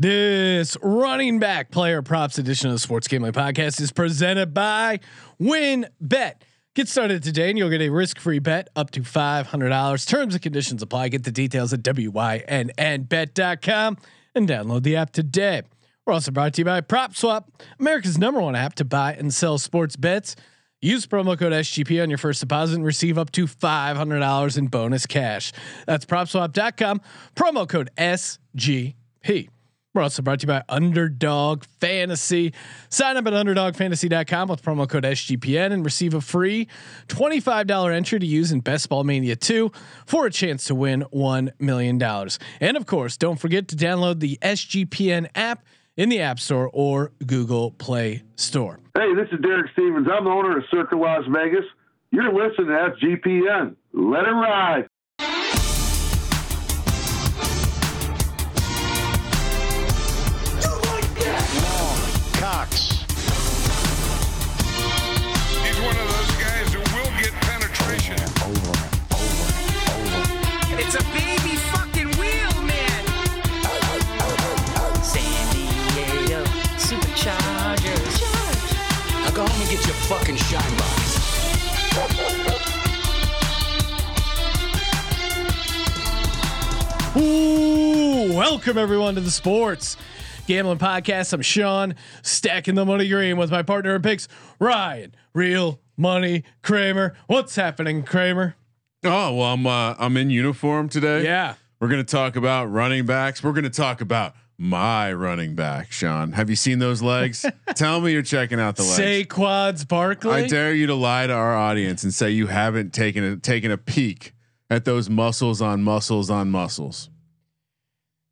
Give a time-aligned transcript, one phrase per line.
[0.00, 4.98] This running back player props edition of the Sports Gambling Podcast is presented by
[5.38, 6.36] WynnBET.
[6.74, 10.08] Get started today and you'll get a risk-free bet up to $500.
[10.08, 11.10] Terms and conditions apply.
[11.10, 12.38] Get the details at wynnbet.com
[14.34, 15.64] and download the app today.
[16.06, 17.44] We're also brought to you by PropSwap,
[17.78, 20.34] America's number one app to buy and sell sports bets.
[20.80, 25.04] Use promo code SGP on your first deposit and receive up to $500 in bonus
[25.04, 25.52] cash.
[25.86, 27.02] That's propswap.com,
[27.36, 29.50] promo code SGP.
[29.92, 32.54] We're also brought to you by Underdog Fantasy.
[32.90, 36.68] Sign up at underdogfantasy.com with promo code SGPN and receive a free
[37.08, 39.72] $25 entry to use in Best Ball Mania 2
[40.06, 42.00] for a chance to win $1 million.
[42.60, 45.64] And of course, don't forget to download the SGPN app
[45.96, 48.78] in the App Store or Google Play Store.
[48.94, 50.06] Hey, this is Derek Stevens.
[50.08, 51.64] I'm the owner of Circa Las Vegas.
[52.12, 53.74] You're listening to SGPN.
[53.92, 54.86] Let it ride.
[79.80, 82.20] Get your fucking shine box.
[87.16, 89.96] Ooh, welcome everyone to the Sports
[90.46, 91.32] Gambling Podcast.
[91.32, 95.14] I'm Sean, stacking the money green with my partner in picks, Ryan.
[95.34, 97.14] Real money, Kramer.
[97.26, 98.56] What's happening, Kramer?
[99.04, 101.24] Oh well, I'm uh, I'm in uniform today.
[101.24, 101.54] Yeah.
[101.80, 103.42] we're gonna talk about running backs.
[103.42, 106.32] We're gonna talk about my running back, Sean.
[106.32, 107.46] Have you seen those legs?
[107.74, 108.94] Tell me you're checking out the legs.
[108.94, 110.30] Say quads Barkley.
[110.30, 113.70] I dare you to lie to our audience and say you haven't taken a taken
[113.70, 114.34] a peek
[114.68, 117.09] at those muscles on muscles on muscles.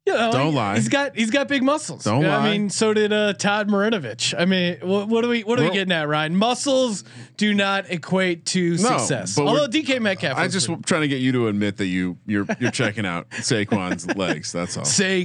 [0.09, 0.75] You know, Don't he- lie.
[0.77, 2.05] He's got he's got big muscles.
[2.05, 2.51] Don't Yeah, I lie.
[2.53, 4.33] mean, so did uh, Todd Marinovich.
[4.39, 6.34] I mean, what, what are we what are we getting at, Ryan?
[6.34, 7.05] Muscles
[7.37, 9.39] do not equate to No, success.
[9.39, 12.46] Although DK Metcalf, I just pretty- trying to get you to admit that you you're
[12.58, 14.51] you're checking out Saquon's legs.
[14.51, 14.85] That's all.
[14.86, 15.24] say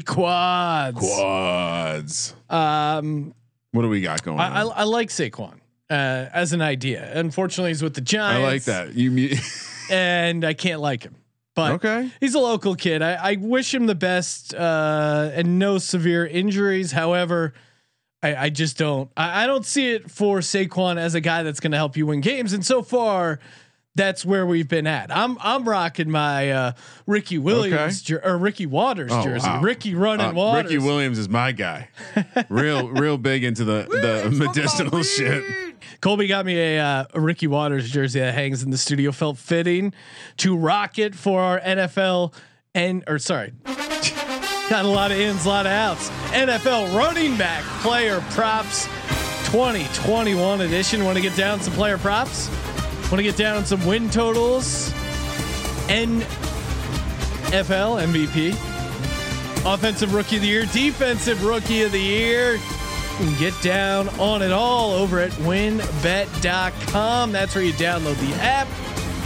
[1.03, 2.35] quads.
[2.49, 3.33] Um,
[3.71, 4.71] What do we got going I, I, on?
[4.75, 5.53] I like Saquon
[5.89, 5.93] uh,
[6.33, 7.09] as an idea.
[7.17, 8.39] Unfortunately, he's with the Giants.
[8.39, 8.95] I, like that.
[8.95, 9.37] You
[9.89, 11.15] and I can't like him.
[11.55, 12.09] But okay?
[12.19, 13.01] he's a local kid.
[13.01, 16.91] I, I wish him the best uh, and no severe injuries.
[16.91, 17.53] However,
[18.23, 19.11] I, I just don't.
[19.15, 22.07] I, I don't see it for Saquon as a guy that's going to help you
[22.07, 22.53] win games.
[22.53, 23.39] And so far,
[23.95, 25.15] that's where we've been at.
[25.15, 26.71] I'm I'm rocking my uh,
[27.05, 29.47] Ricky Williams jer- or Ricky Watters Oh, jersey.
[29.47, 29.61] wow.
[29.61, 30.71] Ricky running Uh, Watters.
[30.71, 31.89] Ricky Williams is my guy.
[32.49, 35.43] real, real big into the the medicinal shit.
[36.01, 39.11] Colby got me a, uh, a Ricky Watters jersey that hangs in the studio.
[39.11, 39.93] Felt fitting
[40.37, 42.33] to rock it for our NFL
[42.75, 46.09] and or sorry, got a lot of ins, a lot of outs.
[46.31, 48.85] NFL running back player props
[49.51, 51.03] 2021 edition.
[51.03, 52.49] Want to get down some player props?
[53.11, 54.91] Want to get down some win totals?
[57.53, 58.51] NFL MVP,
[59.71, 62.57] offensive rookie of the year, defensive rookie of the year.
[63.17, 67.31] Can get down on it all over at wynnbet.com.
[67.31, 68.67] That's where you download the app.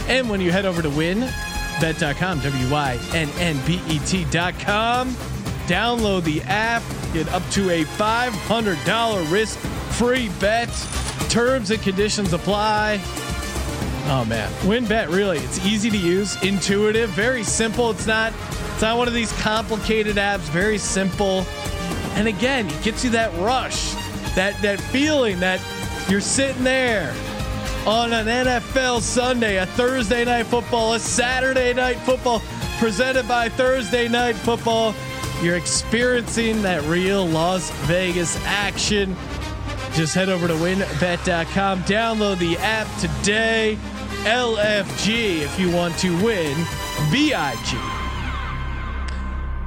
[0.08, 5.10] And when you head over to wynnbet.com, W Y N N B E T.com,
[5.66, 6.82] download the app,
[7.12, 10.68] get up to a $500 risk free bet.
[11.30, 13.00] Terms and conditions apply.
[14.10, 17.90] Oh man, WynnBET really it's easy to use, intuitive, very simple.
[17.90, 18.32] It's not
[18.72, 21.44] it's not one of these complicated apps, very simple.
[22.18, 23.94] And again, it gets you that rush,
[24.34, 25.60] that that feeling that
[26.10, 27.14] you're sitting there
[27.86, 32.42] on an NFL Sunday, a Thursday night football, a Saturday night football
[32.78, 34.96] presented by Thursday night football.
[35.42, 39.16] You're experiencing that real Las Vegas action.
[39.92, 43.78] Just head over to wynnbet.com, download the app today.
[44.24, 46.56] LFG if you want to win
[47.12, 47.97] BIG.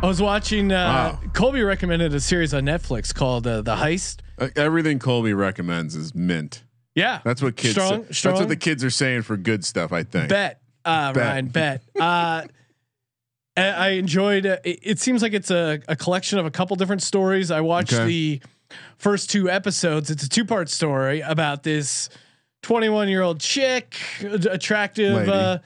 [0.01, 1.29] I was watching, uh, Wow.
[1.33, 4.17] Colby recommended a series on Netflix called uh, The Heist.
[4.39, 6.63] Uh, everything Colby recommends is mint.
[6.95, 7.19] Yeah.
[7.23, 7.73] That's what kids.
[7.73, 8.13] Strong, say.
[8.13, 8.33] strong.
[8.33, 9.93] That's what the kids are saying for good stuff.
[9.93, 10.29] I think.
[10.29, 11.23] bet, uh, Bet.
[11.23, 11.83] Ryan, bet.
[11.99, 12.43] Uh,
[13.57, 14.45] I enjoyed.
[14.47, 17.51] Uh, it, it seems like it's a, a collection of a couple different stories.
[17.51, 18.05] I watched Okay.
[18.05, 18.41] the
[18.97, 20.09] first two episodes.
[20.09, 22.09] It's a two part story about this
[22.63, 25.59] 21 year old chick, attractive, uh,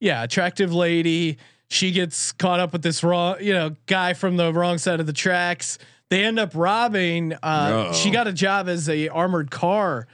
[0.00, 1.36] yeah, attractive lady.
[1.72, 5.06] She gets caught up with this wrong, you know, guy from the wrong side of
[5.06, 5.78] the tracks.
[6.10, 7.32] They end up robbing.
[7.42, 10.06] Uh, she got a job as a armored car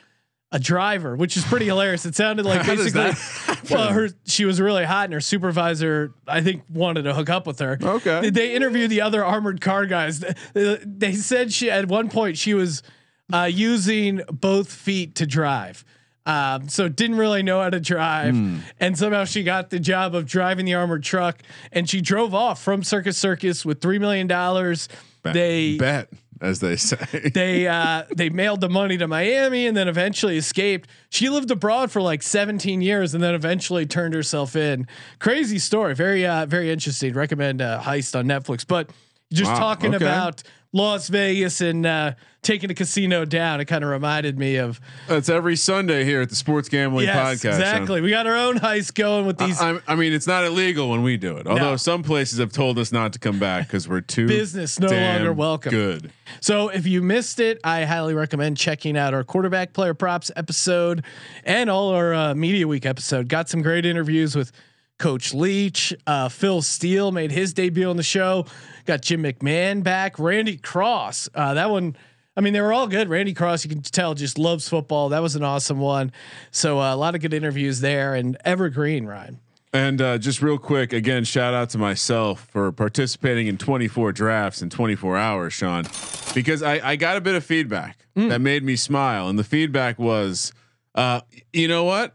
[0.50, 2.06] a driver, which is pretty hilarious.
[2.06, 3.10] It sounded like How basically,
[3.70, 7.46] well, her she was really hot, and her supervisor, I think, wanted to hook up
[7.46, 7.76] with her.
[7.82, 8.20] Okay.
[8.22, 10.20] They- They interviewed the other armored car guys.
[10.54, 12.82] They, they said she at one point she was
[13.32, 15.84] uh, using both feet to drive.
[16.28, 18.58] Um, so didn't really know how to drive, Hmm.
[18.78, 21.40] and somehow she got the job of driving the armored truck,
[21.72, 24.88] and she drove off from Circus Circus with three million dollars.
[25.22, 26.08] They bet,
[26.40, 27.30] as they say.
[27.34, 30.88] they uh they mailed the money to Miami and then eventually escaped.
[31.10, 34.86] She lived abroad for like 17 years and then eventually turned herself in.
[35.20, 35.94] Crazy story.
[35.94, 37.14] Very uh very interesting.
[37.14, 38.66] Recommend uh, Heist on Netflix.
[38.66, 38.90] But
[39.32, 40.04] just Wow, talking okay.
[40.04, 40.42] about
[40.72, 42.12] Las Vegas and uh
[42.42, 46.28] taking a casino down, it kind of reminded me of That's every Sunday here at
[46.30, 47.58] the Sports Gambling yes, Podcast.
[47.58, 48.00] Exactly.
[48.00, 51.02] We got our own heist going with these I, I mean, it's not illegal when
[51.02, 51.46] we do it.
[51.46, 51.76] Although No.
[51.76, 55.32] some places have told us not to come back because we're too Business no longer
[55.32, 55.70] welcome.
[55.70, 56.12] Good.
[56.40, 61.02] So if you missed it, I highly recommend checking out our quarterback player props episode
[61.44, 63.28] and all our uh, media week episode.
[63.28, 64.52] Got some great interviews with
[64.98, 65.94] Coach Leach.
[66.06, 68.46] Uh, Phil Steele made his debut on the show.
[68.88, 70.18] Got Jim McMahon back.
[70.18, 71.28] Randy Cross.
[71.34, 71.94] Uh, that one.
[72.34, 73.10] I mean, they were all good.
[73.10, 75.10] Randy Cross, you can tell, just loves football.
[75.10, 76.10] That was an awesome one.
[76.52, 79.40] So uh, a lot of good interviews there, and evergreen, Ryan.
[79.74, 84.62] And uh, just real quick, again, shout out to myself for participating in 24 drafts
[84.62, 85.84] in 24 hours, Sean,
[86.32, 89.28] because I, I got a bit of feedback that made me smile.
[89.28, 90.54] And the feedback was,
[90.94, 91.20] uh,
[91.52, 92.14] you know what?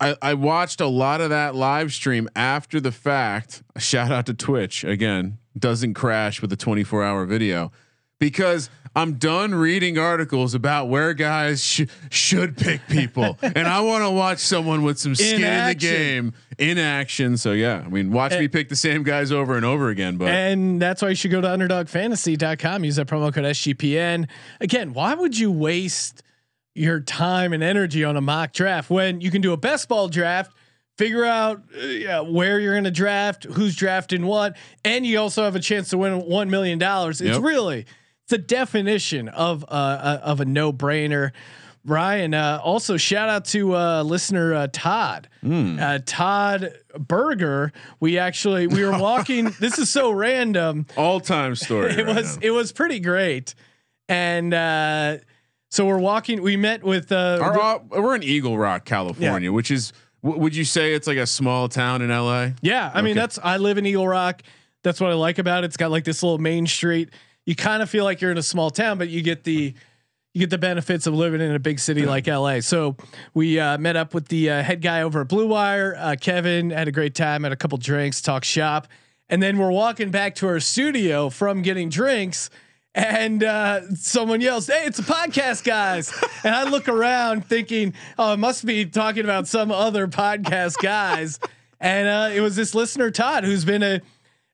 [0.00, 3.62] I, I watched a lot of that live stream after the fact.
[3.78, 7.72] Shout out to Twitch again, doesn't crash with a 24 hour video
[8.18, 14.04] because I'm done reading articles about where guys sh- should pick people, and I want
[14.04, 17.36] to watch someone with some skin in, the game in action.
[17.36, 20.16] So yeah, I mean, watch me pick the same guys over and over again.
[20.16, 22.84] But And that's why you should go to underdogfantasy.com.
[22.84, 24.28] Use that promo code SGPN.
[24.60, 26.22] Again, why would you waste
[26.74, 30.08] your time and energy on a mock draft when you can do a best ball
[30.08, 30.52] draft?
[30.98, 35.44] Figure out uh, yeah, where you're going to draft, who's drafting what, and you also
[35.44, 37.20] have a chance to win one million dollars.
[37.22, 37.42] It's Yep.
[37.42, 41.30] really it's the definition of uh, uh, of a no brainer.
[41.86, 47.72] Ryan, uh, also shout out to uh, listener uh, Todd, uh, Todd Berger.
[48.00, 49.46] We actually we were walking.
[49.60, 50.84] this is so random.
[50.98, 51.92] all time story.
[51.98, 52.42] It right was now.
[52.48, 53.54] it was pretty great,
[54.10, 55.16] and uh,
[55.70, 56.42] so we're walking.
[56.42, 59.94] We met with Our, uh, we're in Eagle Rock, California, which is.
[60.22, 62.50] W- Would you say it's like a small town in LA?
[62.62, 62.90] yeah.
[62.94, 64.42] I mean, that's I live in Eagle Rock.
[64.82, 65.66] That's what I like about it.
[65.66, 67.10] It's got like this little main street.
[67.46, 69.74] You kind of feel like you're in a small town, but you get the
[70.32, 72.60] you get the benefits of living in a big city like LA.
[72.60, 72.96] So
[73.34, 76.70] we uh, met up with the uh, head guy over at Blue Wire, uh, Kevin.
[76.70, 78.86] Had a great time, had a couple drinks, talk shop,
[79.28, 82.48] and then we're walking back to our studio from getting drinks.
[82.94, 86.12] And uh, someone yells, "Hey, it's a podcast, guys!"
[86.44, 91.38] and I look around, thinking, "Oh, it must be talking about some other podcast guys."
[91.80, 94.00] And uh, it was this listener Todd, who's been a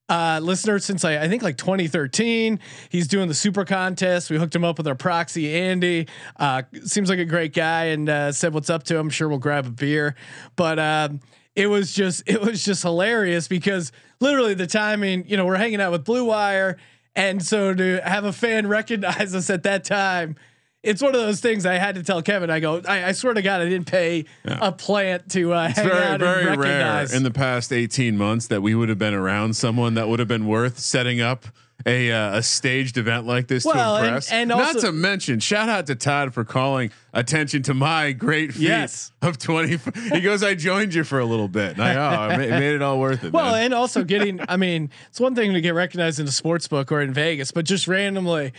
[0.08, 2.60] uh, listener since I, I think like 2013.
[2.90, 4.30] He's doing the super contest.
[4.30, 6.06] We hooked him up with our proxy, Andy.
[6.36, 9.06] Uh, seems like a great guy and uh, said what's up to him.
[9.06, 10.14] I'm Sure, we'll grab a beer.
[10.56, 11.20] But um,
[11.54, 15.26] it was just it was just hilarious because literally the timing.
[15.28, 16.76] You know, we're hanging out with Blue Wire,
[17.16, 20.36] and so to have a fan recognize us at that time.
[20.82, 22.48] It's one of those things I had to tell Kevin.
[22.48, 25.78] I go, I, I swear to God, I didn't pay a plant to uh, It's
[25.80, 27.12] hang very, out very and rare recognize.
[27.12, 30.28] in the past 18 months that we would have been around someone that would have
[30.28, 31.46] been worth setting up
[31.86, 34.30] a uh, a staged event like this Well, to impress.
[34.32, 38.52] and Not also- to mention, shout out to Todd for calling attention to my great
[38.52, 39.12] feat Yes.
[39.22, 39.78] of 20.
[40.12, 41.72] He goes, I joined you for a little bit.
[41.78, 43.32] And I, oh, I ma- made it all worth it.
[43.32, 43.66] Well, man.
[43.66, 46.92] and also getting, I mean, it's one thing to get recognized in a sports book
[46.92, 48.52] or in Vegas, but just randomly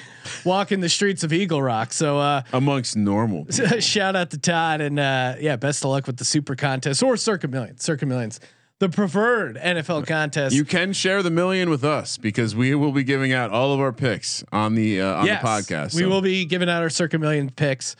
[0.45, 1.93] walking the streets of Eagle Rock.
[1.93, 3.45] So, uh, amongst normal.
[3.79, 7.15] shout out to Todd and, uh, yeah, best of luck with the super contest or
[7.17, 8.39] Circa Millions, Circa Millions,
[8.79, 10.53] the preferred NFL contest.
[10.55, 13.79] You can share the million with us because we will be giving out all of
[13.79, 15.95] our picks on the uh, on Yes, the podcast.
[15.95, 17.95] We So- will be giving out our Circa Million picks.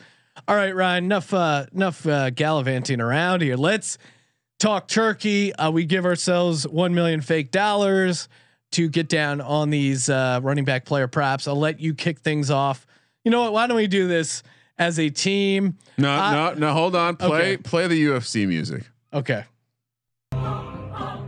[0.46, 3.56] All right, Ryan, enough, uh, enough uh, gallivanting around here.
[3.56, 3.98] Let's
[4.60, 5.52] talk turkey.
[5.54, 8.28] Uh, we give ourselves 1 million fake dollars
[8.70, 11.48] to get down on these uh, running back player props.
[11.48, 12.86] I'll let you kick things off.
[13.24, 13.52] You know what?
[13.52, 14.44] Why don't we do this
[14.78, 15.76] as a team?
[15.96, 16.72] No, Uh, no, no.
[16.72, 17.16] Hold on.
[17.16, 17.56] Play okay.
[17.56, 18.84] play the UFC music.
[19.12, 19.44] Okay.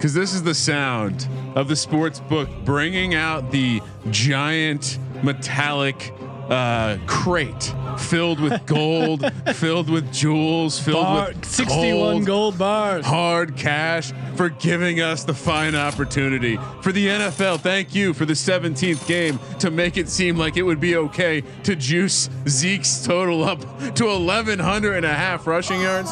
[0.00, 6.14] Because this is the sound of the sports book bringing out the giant metallic
[6.48, 13.04] uh, crate filled with gold, filled with jewels, filled Bar, with 61 gold, gold bars.
[13.04, 17.60] hard cash for giving us the fine opportunity for the NFL.
[17.60, 21.42] Thank you for the 17th game to make it seem like it would be okay
[21.64, 23.60] to juice Zeke's total up
[23.96, 26.10] to 1100 and a half rushing yards.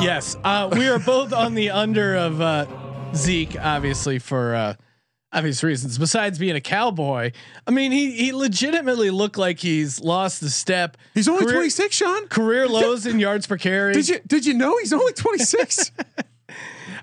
[0.00, 2.66] Yes, uh, we are both on the under of uh,
[3.14, 4.74] Zeke, obviously for uh,
[5.32, 5.96] obvious reasons.
[5.96, 7.30] Besides being a cowboy,
[7.66, 10.96] I mean, he he legitimately looked like he's lost the step.
[11.14, 12.26] He's only Career- 26, Sean.
[12.28, 13.92] Career lows in yards per carry.
[13.94, 15.92] Did you did you know he's only 26?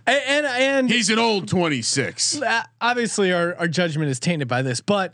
[0.07, 2.41] And and, and he's an old 26.
[2.41, 5.13] uh, obviously our, our judgment is tainted by this, but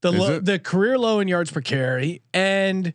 [0.00, 2.94] the lo- the career low in yards per carry, and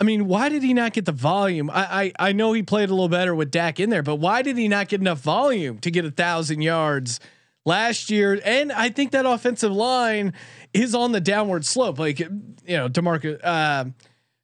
[0.00, 1.70] I mean, why did he not get the volume?
[1.70, 4.42] I, I I know he played a little better with Dak in there, but why
[4.42, 7.18] did he not get enough volume to get a thousand yards
[7.66, 8.40] last year?
[8.44, 10.34] And I think that offensive line
[10.72, 11.98] is on the downward slope.
[11.98, 12.28] Like you
[12.66, 13.40] know, Demarcus.
[13.42, 13.86] Uh,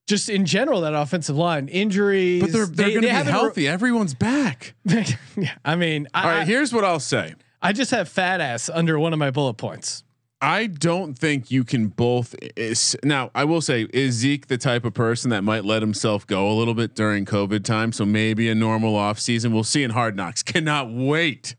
[0.07, 3.09] just in general, that offensive line injuries, But they're they're they- going they to be
[3.09, 3.69] haven't re- healthy.
[3.69, 4.75] Everyone's back.
[4.85, 5.07] yeah,
[5.65, 7.35] I mean, I, All right, here's what I'll say.
[7.63, 10.03] I just have fat ass under one of my bullet points.
[10.45, 12.35] I don't think you can both.
[12.57, 16.27] Is, now, I will say, is Zeke the type of person that might let himself
[16.27, 17.93] go a little bit during COVID time?
[17.93, 19.53] So maybe a normal off season.
[19.53, 20.43] We'll see in Hard Knocks.
[20.45, 21.55] Cannot wait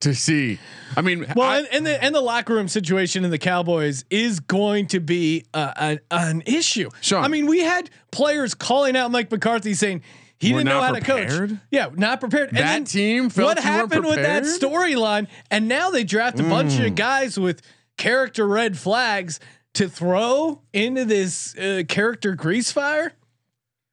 [0.00, 0.58] to see.
[0.96, 4.04] I mean, Well, I- and, and the and the locker room situation in the Cowboys
[4.10, 6.90] is going to be uh, an an issue.
[7.00, 7.24] Sean.
[7.24, 10.02] I mean, we had players calling out Mike McCarthy saying
[10.38, 11.50] he didn't know how to coach.
[11.72, 12.50] Yeah, not prepared.
[12.50, 15.26] And That team felt What happened with that storyline?
[15.50, 16.86] And now they draft a bunch Mm.
[16.86, 17.60] of guys with
[17.98, 19.38] character red flags
[19.74, 23.12] to throw into this uh, character grease fire.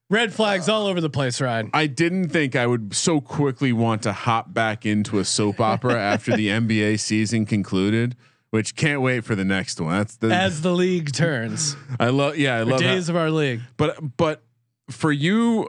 [0.09, 1.69] Red flags all over the place, Ryan.
[1.73, 5.95] I didn't think I would so quickly want to hop back into a soap opera
[5.99, 8.15] after the NBA season concluded.
[8.51, 9.97] Which can't wait for the next one.
[9.97, 12.37] That's the As the league turns, I love.
[12.37, 13.59] Yeah, I love how- days of our league.
[13.75, 14.43] but but
[14.89, 15.67] for you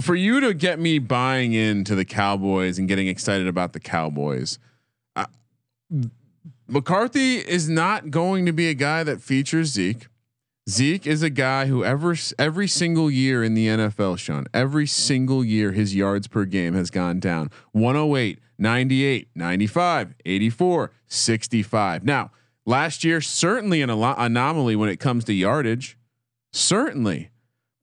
[0.00, 4.58] for you to get me buying into the Cowboys and getting excited about the Cowboys,
[5.16, 5.24] uh,
[6.70, 10.06] McCarthy is not going to be a guy that features Zeke.
[10.68, 15.44] Zeke is a guy who ever every single year in the NFL, Sean, every single
[15.44, 17.50] year his yards per game has gone down.
[17.72, 22.04] 108, 98, 95, 84, 65.
[22.04, 22.30] Now,
[22.64, 25.98] last year certainly an anomaly when it comes to yardage.
[26.52, 27.30] Certainly.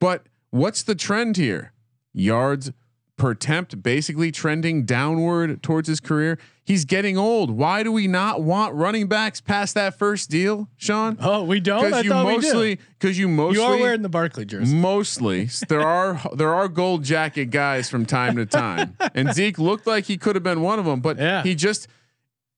[0.00, 1.72] But what's the trend here?
[2.14, 2.72] Yards
[3.18, 6.38] per attempt basically trending downward towards his career.
[6.64, 7.50] He's getting old.
[7.50, 11.16] Why do we not want running backs past that first deal, Sean?
[11.20, 11.84] Oh, we don't.
[11.84, 14.74] Because you mostly because you mostly You are wearing the Barkley jersey.
[14.74, 18.96] mostly there are there are gold jacket guys from time to time.
[19.14, 21.42] And Zeke looked like he could have been one of them, but Yeah.
[21.42, 21.88] he just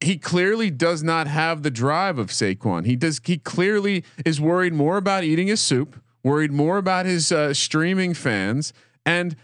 [0.00, 2.86] he clearly does not have the drive of Saquon.
[2.86, 3.20] He does.
[3.24, 8.14] He clearly is worried more about eating his soup, worried more about his uh, streaming
[8.14, 8.72] fans.
[9.06, 9.36] And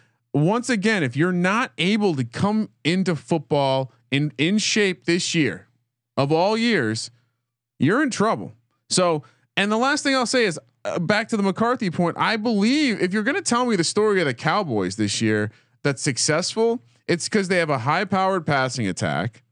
[0.43, 5.69] once again, if you're not able to come into football in in shape this year,
[6.17, 7.11] of all years,
[7.79, 8.53] you're in trouble.
[8.89, 9.23] So,
[9.57, 12.17] and the last thing I'll say is uh, back to the McCarthy point.
[12.19, 15.51] I believe if you're going to tell me the story of the Cowboys this year
[15.83, 19.43] that's successful, it's because they have a high-powered passing attack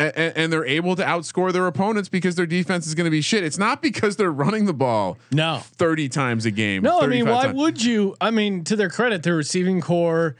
[0.00, 3.20] and, and they're able to outscore their opponents because their defense is going to be
[3.20, 3.44] shit.
[3.44, 6.82] It's not because they're running the ball No, 30 times a game.
[6.82, 7.00] no.
[7.00, 7.56] I mean, why times.
[7.56, 8.16] would you?
[8.20, 10.36] I mean, to their credit, their receiving corps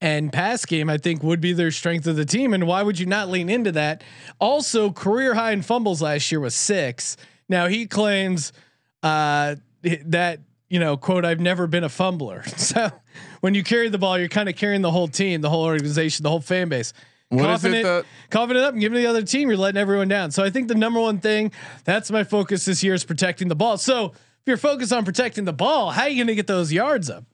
[0.00, 2.54] and pass game, I think, would be their strength of the team.
[2.54, 4.02] And why would you not lean into that?
[4.40, 7.16] Also, career high in fumbles last year was six.
[7.48, 8.52] Now he claims
[9.02, 12.42] uh, that you know, quote, I've never been a fumbler.
[12.56, 12.90] So
[13.42, 16.22] when you carry the ball, you're kind of carrying the whole team, the whole organization,
[16.22, 16.94] the whole fan base.
[17.32, 19.80] What is it confident, that- confident up and giving it the other team, you're letting
[19.80, 20.30] everyone down.
[20.30, 21.50] So I think the number one thing
[21.84, 23.78] that's my focus this year is protecting the ball.
[23.78, 26.72] So if you're focused on protecting the ball, how are you going to get those
[26.72, 27.24] yards up?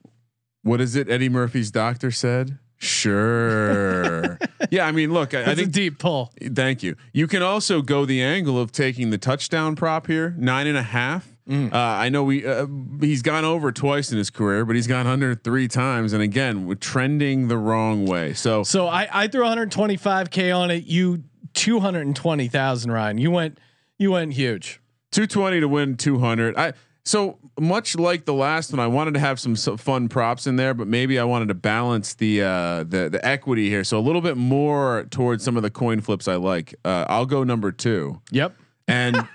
[0.63, 1.09] What is it?
[1.09, 2.59] Eddie Murphy's doctor said.
[2.77, 4.37] Sure.
[4.71, 4.85] yeah.
[4.85, 6.31] I mean, look, I, I think deep pull.
[6.41, 6.95] Thank you.
[7.11, 10.83] You can also go the angle of taking the touchdown prop here, nine and a
[10.83, 11.27] half.
[11.49, 11.73] Mm.
[11.73, 12.67] Uh, I know we uh,
[13.01, 16.67] he's gone over twice in his career, but he's gone under three times, and again,
[16.67, 18.33] we're trending the wrong way.
[18.33, 20.85] So So I, I threw 125k on it.
[20.85, 23.17] You 220,000, Ryan.
[23.17, 23.57] You went
[23.97, 24.79] you went huge.
[25.11, 26.55] 220 to win 200.
[26.55, 30.45] I so much like the last one, I wanted to have some, some fun props
[30.45, 33.97] in there, but maybe I wanted to balance the uh, the the equity here, so
[33.97, 36.75] a little bit more towards some of the coin flips I like.
[36.85, 38.55] Uh, I'll go number two, Yep.
[38.87, 39.27] and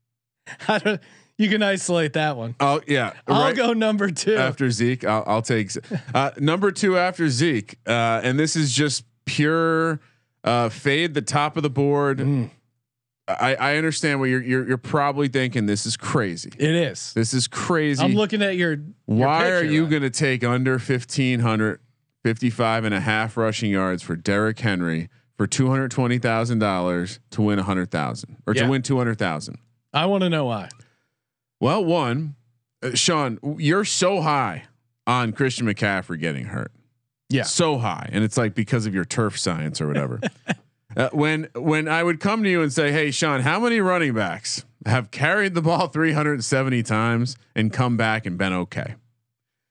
[0.68, 1.00] I don't,
[1.42, 2.54] you can isolate that one.
[2.60, 4.36] I'll yeah, I'll right- go number two.
[4.36, 5.04] after Zeke.
[5.04, 5.70] I'll, I'll take
[6.14, 10.00] uh, number two after Zeke, uh, and this is just pure
[10.44, 12.20] uh, fade the top of the board.
[13.28, 15.66] I, I understand what you're, you're you're probably thinking.
[15.66, 16.52] This is crazy.
[16.58, 17.12] It is.
[17.14, 18.02] This is crazy.
[18.02, 18.72] I'm looking at your.
[18.72, 21.80] your Why are you going to take under 1500
[22.24, 28.54] 55 and a half rushing yards for Derrick Henry for $220,000 to win 100,000 or
[28.54, 28.62] Yeah.
[28.62, 29.58] to win 200,000?
[29.92, 30.68] I want to know why.
[31.62, 32.34] Well, one,
[32.82, 34.64] uh, Sean, you're so high
[35.06, 36.72] on Christian McCaffrey getting hurt.
[37.28, 37.44] Yeah.
[37.44, 38.08] So high.
[38.10, 40.20] And it's like because of your turf science or whatever.
[40.96, 44.12] uh, when when I would come to you and say, "Hey, Sean, how many running
[44.12, 48.96] backs have carried the ball 370 times and come back and been okay?"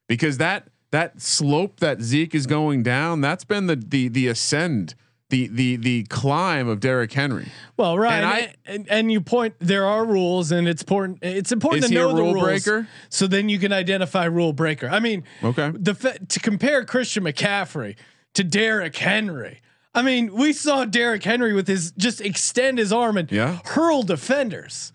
[0.08, 4.96] Because that that slope that Zeke is going down, that's been the the the ascend,
[5.32, 7.48] the the the climb of Derrick Henry.
[7.78, 11.20] Well, right, And and, I- and, and you point there are rules, and it's important.
[11.24, 12.88] It's important to know the rule rules, breaker?
[13.10, 14.88] so then you can identify rule breaker.
[14.88, 15.72] I mean, Okay.
[15.74, 15.94] the
[16.30, 17.96] to compare Christian McCaffrey
[18.36, 19.60] to Derrick Henry.
[19.94, 23.60] I mean, we saw Derrick Henry with his just extend his arm and Yeah.
[23.66, 24.94] hurl defenders.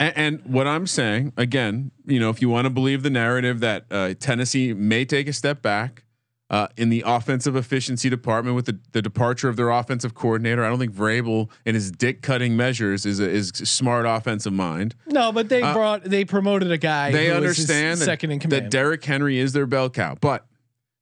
[0.00, 3.60] And, and what I'm saying again, you know, if you want to believe the narrative
[3.60, 6.04] that uh, Tennessee may take a step back
[6.52, 10.68] uh, in the offensive efficiency department with the, the departure of their offensive coordinator, I
[10.68, 14.94] don't think Vrabel and his dick cutting measures is a, is a smart offensive mind.
[15.06, 17.08] No, but they brought they promoted a guy.
[17.08, 18.64] Uh, They who was his understand that, second in command.
[18.66, 20.46] that Derrick Henry is their bell cow, but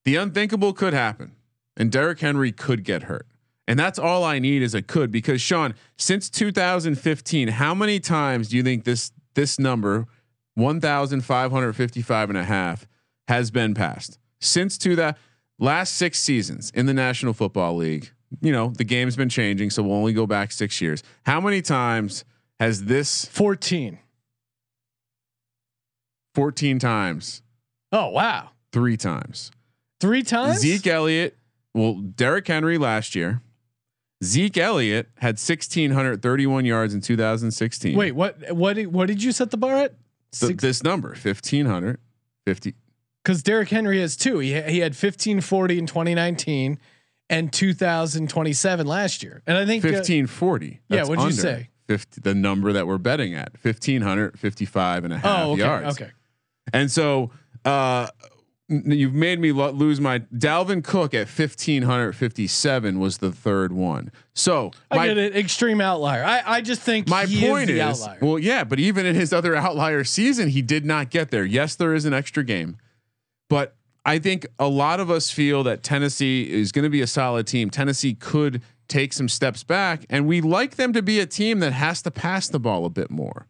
[0.05, 1.33] the unthinkable could happen,
[1.77, 3.27] and Derrick Henry could get hurt.
[3.67, 8.49] And that's all I need is a could because Sean, since 2015, how many times
[8.49, 10.07] do you think this this number
[10.55, 12.87] 1555 and a half
[13.29, 14.19] has been passed?
[14.41, 15.17] Since to the
[15.61, 18.11] last 6 seasons in the National Football League.
[18.41, 21.03] You know, the game's been changing, so we'll only go back 6 years.
[21.27, 22.25] How many times
[22.59, 23.99] has this Fourteen.
[26.35, 27.43] 14 times,
[27.93, 29.51] Oh wow, 3 times?
[30.01, 30.61] three times.
[30.61, 31.37] Zeke Elliott,
[31.75, 33.43] well, Derrick Henry last year.
[34.23, 37.97] Zeke Elliott had 1631 yards in 2016.
[37.97, 38.53] Wait, what?
[38.53, 38.75] What?
[38.77, 39.95] Did, what did you set the bar at?
[40.33, 42.75] Th- this number 1550
[43.23, 44.39] Because Derrick Henry has two.
[44.39, 46.79] He he had fifteen forty in twenty nineteen,
[47.29, 49.43] and two thousand twenty seven last year.
[49.47, 50.81] And I think uh, 1540.
[50.89, 51.69] yeah, what'd you say?
[51.89, 56.01] 50, the number that we're betting at 1555 and a half oh, okay, yards.
[56.01, 56.13] okay.
[56.73, 57.33] And so
[57.65, 58.07] uh,
[58.69, 64.13] you've made me lo- lose my Dalvin Cook at 1557 was the third one.
[64.35, 65.37] So I my get it.
[65.37, 66.25] Extreme outlier.
[66.25, 68.19] I I just think My point is, the is, outlier.
[68.23, 71.45] well, yeah, but even in his other outlier season, he did not get there.
[71.45, 72.79] Yes, there is an extra game,
[73.51, 73.77] but
[74.07, 77.47] I think a lot of us feel that Tennessee is going to be a solid
[77.47, 77.69] team.
[77.69, 81.75] Tennessee could take some steps back, and we like them to be a team that
[81.75, 83.47] has to pass the ball a bit more.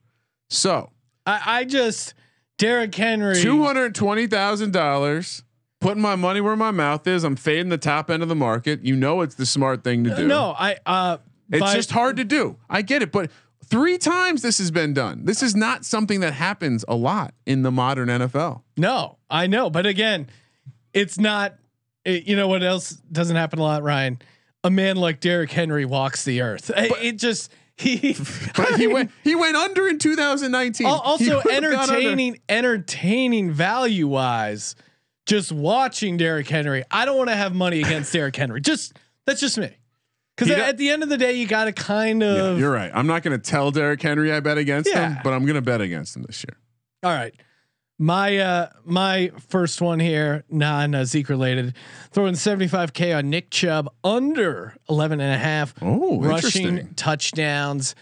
[0.48, 0.90] So,
[1.24, 2.14] I, I just
[2.58, 3.40] Derrick Henry.
[3.40, 5.44] two hundred twenty thousand dollars.
[5.80, 7.24] Putting my money where my mouth is.
[7.24, 8.84] I'm fading the top end of the market.
[8.84, 10.26] You know it's the smart thing to do.
[10.26, 11.18] No, I uh.
[11.52, 12.58] It's just hard to do.
[12.68, 13.30] I get it, but
[13.70, 15.24] three times this has been done.
[15.24, 18.62] This is not something that happens a lot in the modern NFL.
[18.76, 20.28] No, I know, but again,
[20.92, 21.54] it's not.
[22.04, 24.20] It, you know what else doesn't happen a lot, Ryan?
[24.64, 26.70] A man like Derrick Henry walks the earth.
[26.74, 28.16] Eh, it- it just he.
[28.56, 30.86] But he went he went under in 2019.
[30.86, 31.72] Also He would've gone under.
[31.72, 34.74] entertaining, entertaining value wise.
[35.26, 38.60] Just watching Derrick Henry, I don't want to have money against Derrick Henry.
[38.60, 38.94] Just
[39.26, 39.70] that's just me.
[40.40, 42.58] Because at the end of the day, you got to kind Yeah, of.
[42.58, 42.90] you're right.
[42.92, 45.62] I'm not going to tell Derrick Henry I bet against him, but I'm going to
[45.62, 46.56] bet against him this year.
[47.02, 47.34] All right.
[48.02, 51.74] My uh my first one here, non uh, Zeke related,
[52.12, 57.94] throwing 75k on Nick Chubb under 11 and a half Oh, rushing touchdowns.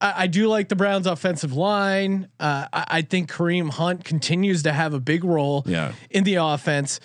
[0.00, 2.28] I, I do like the Browns offensive line.
[2.40, 5.92] Uh, I, I think Kareem Hunt continues to have a big role Yeah.
[6.10, 6.98] in the offense.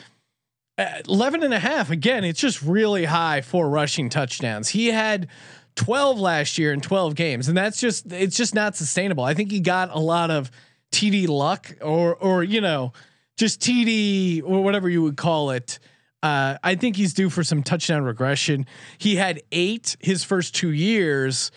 [0.82, 4.70] Uh, 11 and a half again, it's just really high for rushing touchdowns.
[4.70, 5.28] He had
[5.76, 9.24] 12 last year in 12 games and that's just it's just not sustainable.
[9.24, 10.50] I think he got a lot of
[10.92, 12.94] TD luck or or you know,
[13.38, 15.80] just TD or whatever you would call it.
[16.24, 18.66] Uh, I think he's due for some touchdown regression.
[18.98, 21.52] He had 8 his first 2 years.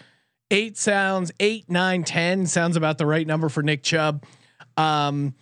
[0.50, 4.24] 8 sounds, eight, nine, ten sounds about the right number for Nick Chubb.
[4.76, 5.34] Um,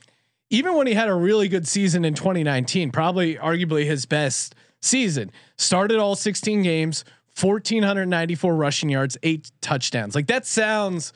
[0.53, 5.33] even when he had a really good season in 2019, probably arguably his best season,
[5.57, 7.07] started all 16 games,
[7.41, 10.15] 1494 rushing yards, eight touchdowns.
[10.15, 11.15] Like that sounds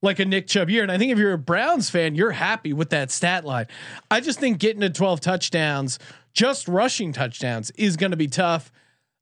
[0.00, 0.82] like a Nick Chubb year.
[0.82, 3.66] And I think if you're a Browns fan, you're happy with that stat line.
[4.10, 5.98] I just think getting to 12 touchdowns,
[6.32, 8.72] just rushing touchdowns, is going to be tough.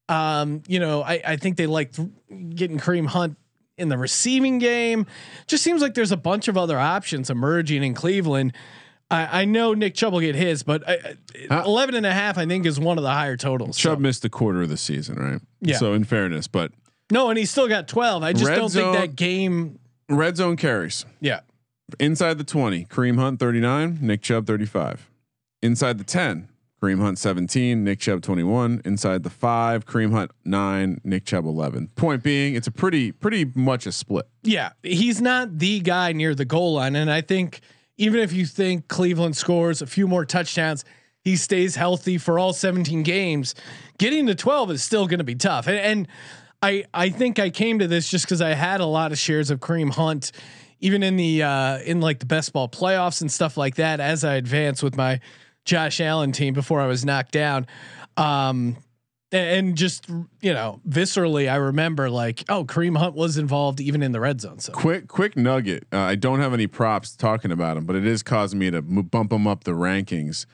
[0.08, 1.92] Um, you know, I, I think they like
[2.54, 3.36] getting Kareem Hunt
[3.76, 5.06] in the receiving game.
[5.48, 8.52] Just seems like there's a bunch of other options emerging in Cleveland.
[9.10, 11.16] I, I know Nick Chubb will get his, but I,
[11.50, 13.76] Uh, 11 and a half, I think is one of the higher totals.
[13.78, 15.40] Chubb So, missed a quarter of the season, right?
[15.60, 15.76] Yeah.
[15.78, 16.72] So in fairness, but
[17.12, 18.22] No, and he's still got 12.
[18.22, 19.78] I just don't zone- think that game.
[20.08, 21.04] Red zone carries.
[21.20, 21.40] Yeah.
[22.00, 25.08] Inside the 20, Kareem Hunt 39, Nick Chubb 35.
[25.62, 26.48] Inside the 10,
[26.82, 28.82] Kareem Hunt 17, Nick Chubb 21.
[28.84, 31.88] Inside the 5, Kareem Hunt 9, Nick Chubb 11.
[31.94, 34.26] Point being, it's a pretty pretty much a split.
[34.42, 34.70] Yeah.
[34.82, 36.96] He's not the guy near the goal line.
[36.96, 37.60] And I think
[37.98, 40.84] even if you think Cleveland scores a few more touchdowns,
[41.22, 43.54] he stays healthy for all 17 games,
[43.98, 45.66] getting to 12 is still going to be tough.
[45.66, 46.08] And, and
[46.62, 49.50] I, I think I came to this just because I had a lot of shares
[49.50, 50.32] of Kareem Hunt,
[50.80, 53.98] even in the uh, in like the best ball playoffs and stuff like that.
[53.98, 55.20] As I advanced with my
[55.64, 57.66] Josh Allen team before I was knocked down,
[58.16, 58.76] um,
[59.36, 60.08] and just
[60.40, 64.40] you know viscerally, I remember like, oh, Kareem Hunt was involved even in the red
[64.40, 64.58] zone.
[64.58, 65.84] So Quick quick nugget.
[65.92, 68.82] Uh, I don't have any props talking about him, but it is causing me to
[68.82, 70.46] bump him up the rankings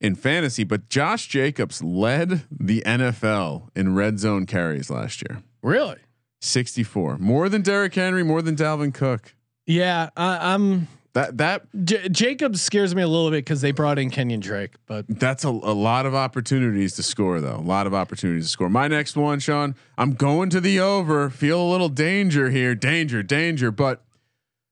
[0.00, 0.64] in fantasy.
[0.64, 5.42] But Josh Jacobs led the NFL in red zone carries last year.
[5.62, 5.98] really,
[6.40, 7.18] 64.
[7.18, 9.34] More than Derrick Henry, more than Dalvin Cook.
[9.66, 10.88] yeah, I, I'm.
[11.16, 14.74] That that J- Jacobs scares me a little bit because they brought in Kenyan Drake,
[14.84, 17.56] but That's a, a lot of opportunities to score, though.
[17.56, 18.68] A lot of opportunities to score.
[18.68, 21.30] My next one, Sean, I'm going to the over.
[21.30, 22.74] Feel a little danger here.
[22.74, 23.70] Danger, danger.
[23.70, 24.04] But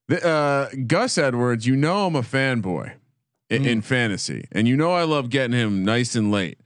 [0.09, 2.93] the, uh, Gus Edwards, you know I'm a fanboy
[3.49, 6.59] in, in fantasy, and you know I love getting him nice and late.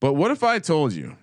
[0.00, 1.16] But what if I told you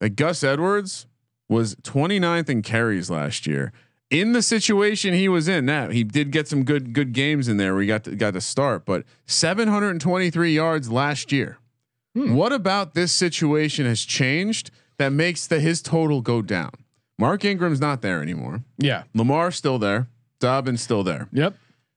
[0.00, 1.06] that Gus Edwards
[1.50, 3.74] was 29th in carries last year?
[4.08, 7.56] In the situation he was in, now he did get some good good games in
[7.56, 11.58] there where he got to, got to start, but 723 yards last year.
[12.14, 16.70] What about this situation has changed that makes the his total go down?
[17.18, 18.62] Mark Ingram's not there anymore.
[18.78, 20.08] yeah, Lamar's still there.
[20.38, 21.28] Dobbins still there.
[21.32, 21.54] yep.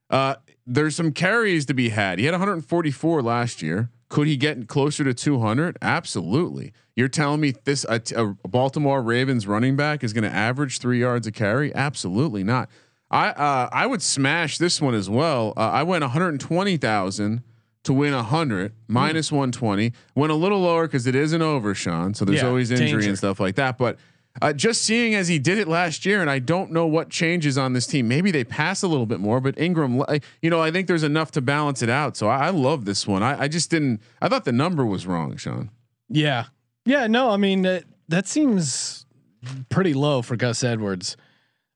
[0.10, 2.20] Uh, there's some carries to be had.
[2.20, 3.90] He had 144 last year.
[4.10, 5.78] Could he get closer to 200?
[5.82, 6.74] Absolutely.
[6.96, 11.00] You're telling me this a, a Baltimore Ravens running back is going to average three
[11.00, 11.74] yards a carry?
[11.76, 12.70] Absolutely not.
[13.12, 15.54] I uh, I would smash this one as well.
[15.56, 17.42] Uh, I went 120,000
[17.84, 19.94] to win 100 minus 120.
[20.16, 22.14] Went a little lower because it is an over, Sean.
[22.14, 23.10] So there's Yeah, always injury danger.
[23.10, 23.78] and stuff like that.
[23.78, 23.98] But
[24.42, 27.58] uh, just seeing as he did it last year, and I don't know what changes
[27.58, 28.08] on this team.
[28.08, 30.04] Maybe they pass a little bit more, but Ingram,
[30.42, 32.18] you know, I think there's enough to balance it out.
[32.18, 33.24] So I, I love this one.
[33.24, 34.02] I, I just didn't.
[34.22, 35.70] I thought the number was wrong, Sean.
[36.10, 36.46] Yeah.
[36.86, 37.08] Yeah.
[37.08, 39.06] No, I mean, that, that seems
[39.70, 41.18] pretty low for Gus Edwards.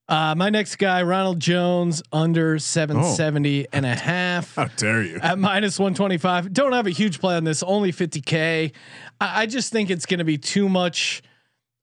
[0.10, 5.18] Uh, my next guy, Ronald Jones, under 770 and a half How dare you?
[5.22, 6.52] at minus 125.
[6.52, 8.74] Don't have a huge play on this, only 50K.
[9.22, 11.24] I, I just think it's going to be too much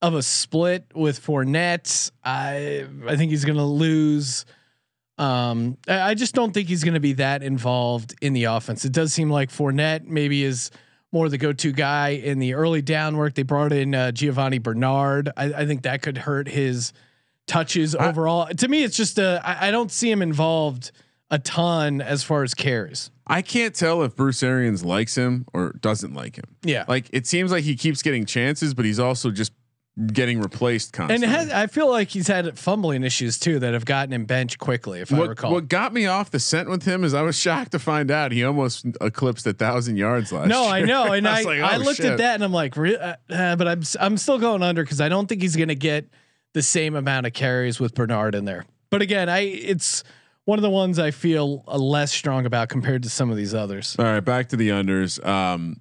[0.02, 2.10] of a split with Fournette.
[2.24, 4.44] I, I think he's going to lose.
[5.18, 8.84] Um, I, I just don't think he's going to be that involved in the offense.
[8.84, 10.70] It does seem like Fournette maybe is
[11.12, 13.34] more the go-to guy in the early down work.
[13.34, 15.30] They brought in uh, Giovani Bernard.
[15.36, 16.92] I, I think that could hurt his
[17.46, 18.46] touches overall.
[18.46, 19.40] to me, it's just a.
[19.44, 20.92] I, I don't see him involved
[21.30, 23.10] a ton as far as carries.
[23.26, 26.56] I can't tell if Bruce Arians likes him or doesn't like him.
[26.62, 29.52] Yeah, Like it seems like he keeps getting chances, but he's also just
[30.06, 31.26] getting replaced constantly.
[31.26, 34.58] And has, I feel like he's had fumbling issues too that have gotten him bench
[34.58, 35.00] quickly.
[35.00, 37.36] If I what, recall, what got me off the scent with him is I was
[37.40, 40.72] shocked to find out he almost eclipsed a thousand yards last No, year.
[40.74, 42.06] I know, and I was like, I oh, looked shit.
[42.06, 45.00] at that and I'm like, re- uh, uh, but I'm I'm still going under because
[45.00, 46.08] I don't think he's going to get
[46.52, 48.64] the same amount of carries with Bernard in there.
[48.90, 50.02] But again, I it's
[50.46, 53.54] one of the ones I feel uh, less strong about compared to some of these
[53.54, 53.94] others.
[53.98, 55.24] All right, back to the unders.
[55.24, 55.76] Um,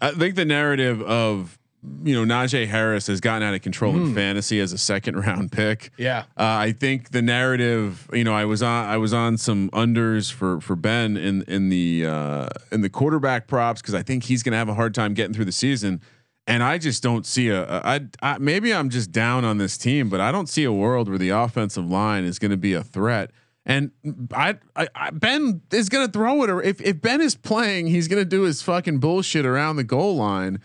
[0.00, 1.58] I think the narrative of
[2.04, 4.06] you know Najee Harris has gotten out of control Hmm.
[4.08, 5.90] in fantasy as a second round pick.
[5.96, 9.70] Yeah, Uh, I think the narrative, you know, I was on I was on some
[9.70, 14.24] unders for for Ben in in the uh, in the quarterback props because I think
[14.24, 16.00] he's going to have a hard time getting through the season,
[16.46, 19.78] and I just don't see a, a I, I maybe I'm just down on this
[19.78, 22.72] team, but I don't see a world where the offensive line is going to be
[22.74, 23.30] a threat.
[23.66, 23.90] And
[24.32, 26.48] I, I, I Ben is going to throw it.
[26.50, 29.84] Or if if Ben is playing, he's going to do his fucking bullshit around the
[29.84, 30.58] goal line.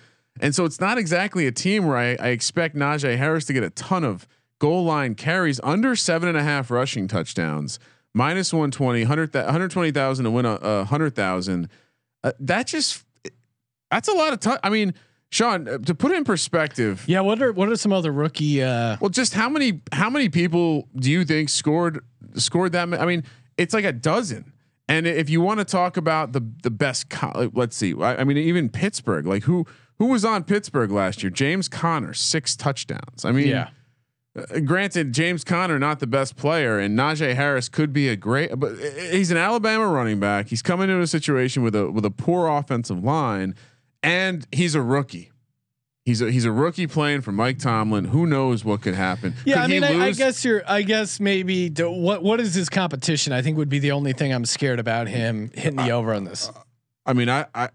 [0.43, 3.63] And so it's not exactly a team where I, I expect Najee Harris to get
[3.63, 4.27] a ton of
[4.59, 7.79] goal line carries under seven and a half rushing touchdowns,
[8.13, 11.69] minus 120, 100, 120,000 to win a, a hundred thousand.
[12.25, 13.05] Uh, that just,
[13.89, 14.59] that's a lot of time.
[14.63, 14.93] I mean,
[15.29, 17.21] Sean, uh, to put it in perspective, yeah.
[17.21, 18.61] What are what are some other rookie?
[18.61, 22.03] Uh, well, just how many, how many people do you think scored,
[22.35, 22.93] scored that?
[22.93, 23.23] I mean,
[23.57, 24.51] it's like a dozen.
[24.89, 28.23] And if you want to talk about the, the best, co- let's see, I, I
[28.25, 29.65] mean, even Pittsburgh, like who,
[30.03, 31.29] who was on Pittsburgh last year?
[31.29, 33.23] James Conner, six touchdowns.
[33.23, 33.69] I mean, yeah,
[34.37, 38.51] uh, granted, James Conner not the best player, and Najee Harris could be a great,
[38.59, 38.73] but
[39.11, 40.49] he's an Alabama running back.
[40.49, 43.55] He's coming into a situation with a with a poor offensive line,
[44.01, 45.31] and he's a rookie.
[46.03, 48.03] He's a he's a rookie playing for Mike Tomlin.
[48.03, 49.35] Who knows what could happen?
[49.45, 50.63] Yeah, Could I mean, I, I guess you're.
[50.67, 53.31] I guess maybe do, what what is his competition?
[53.31, 56.25] I think would be the only thing I'm scared about him hitting the over on
[56.25, 56.51] this.
[57.05, 57.69] I mean, I I,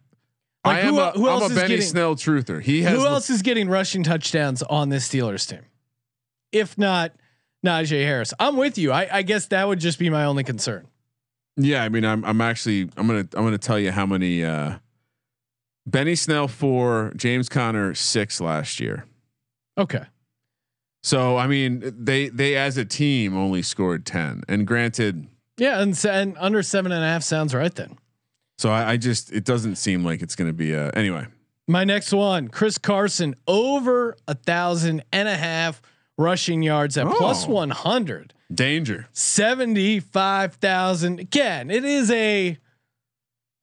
[0.68, 2.62] Like, I am who- a, who I'm else a is Benny getting- Snell truther.
[2.62, 5.60] He has Who else is getting rushing touchdowns on this Steelers team?
[6.52, 7.12] If not
[7.66, 8.92] Najee Harris, I'm with you.
[8.92, 10.86] I, I guess that would just be my only concern.
[11.56, 14.78] Yeah, I mean, I'm I'm actually I'm gonna I'm gonna tell you how many uh,
[15.86, 19.06] Benny Snell four, James Conner six last year.
[19.76, 20.04] Okay.
[21.02, 25.26] So I mean, they they as a team only scored ten, and granted,
[25.56, 27.98] Yeah, and, and under seven and a half sounds right then.
[28.58, 31.26] So I, I just it doesn't seem like it's gonna be a anyway.
[31.66, 35.80] My next one, Chris Carson, over a thousand and a half
[36.16, 37.34] rushing yards at Oh.
[37.46, 38.32] 100.
[38.52, 39.06] Danger.
[39.12, 41.20] 75,000.
[41.20, 42.56] Again, it is a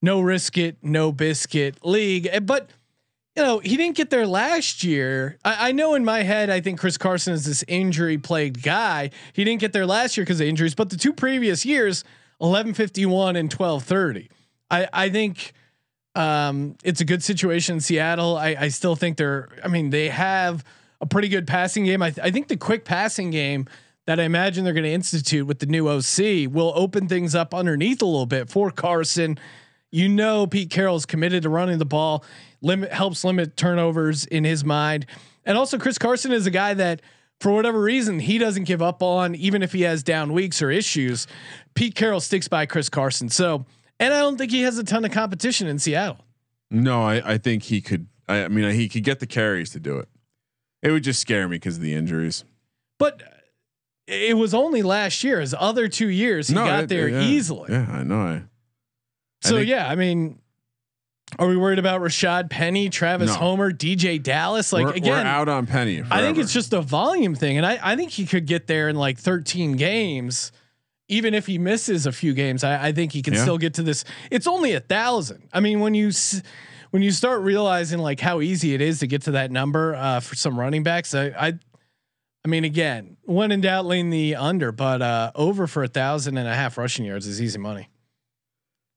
[0.01, 2.27] no risk it, no biscuit league.
[2.31, 2.69] Eh, But,
[3.35, 5.37] you know, he didn't get there last year.
[5.43, 9.09] I, I know in my head, I think Chris Carson is this injury plagued guy.
[9.33, 12.03] He didn't get there last year because of injuries, but the two previous years,
[12.37, 14.29] 1151 and 1230.
[14.69, 15.53] I, I think
[16.15, 18.37] um, it's a good situation in Seattle.
[18.37, 20.63] I, I still think they're, I mean, they have
[21.01, 22.01] a pretty good passing game.
[22.01, 23.67] I, th- I think the quick passing game
[24.05, 27.53] that I imagine they're going to institute with the new OC will open things up
[27.53, 29.37] underneath a little bit for Carson.
[29.91, 32.23] You know, Pete Carroll's committed to running the ball,
[32.61, 35.05] limit helps limit turnovers in his mind.
[35.45, 37.01] And also Chris Carson is a guy that
[37.39, 40.71] for whatever reason he doesn't give up on even if he has down weeks or
[40.71, 41.27] issues.
[41.73, 43.29] Pete Carroll sticks by Chris Carson.
[43.29, 43.65] So,
[43.99, 46.17] and I don't think he has a ton of competition in Seattle.
[46.71, 48.07] No, I I think he could.
[48.27, 50.09] I, I mean, he could get the carries to do it.
[50.81, 52.43] It would just scare me because of the injuries.
[52.97, 53.21] But
[54.07, 55.39] it was only last year.
[55.41, 57.71] His other two years, he got it- there yeah, easily.
[57.71, 58.19] Yeah, I know.
[58.19, 58.43] I,
[59.41, 60.39] So think- yeah, I mean,
[61.39, 63.35] are we worried about Rashad Penny, Travis No.
[63.35, 64.71] Homer, DeeJay Dallas?
[64.73, 66.03] Like we're, again, we're out on Penny.
[66.09, 68.89] I think it's just a volume thing, and I, I think he could get there
[68.89, 70.51] in like 13 games,
[71.07, 72.63] even if he misses a few games.
[72.63, 73.41] I, I think he can Yeah.
[73.41, 74.03] still get to this.
[74.31, 75.49] It's only a thousand.
[75.53, 76.11] I mean, when you
[76.91, 80.19] when you start realizing like how easy it is to get to that number uh,
[80.19, 81.53] for some running backs, I, I
[82.43, 86.37] I mean, again, when in doubt, lean the under, but uh, over for a thousand
[86.37, 87.89] and a half rushing yards is easy money.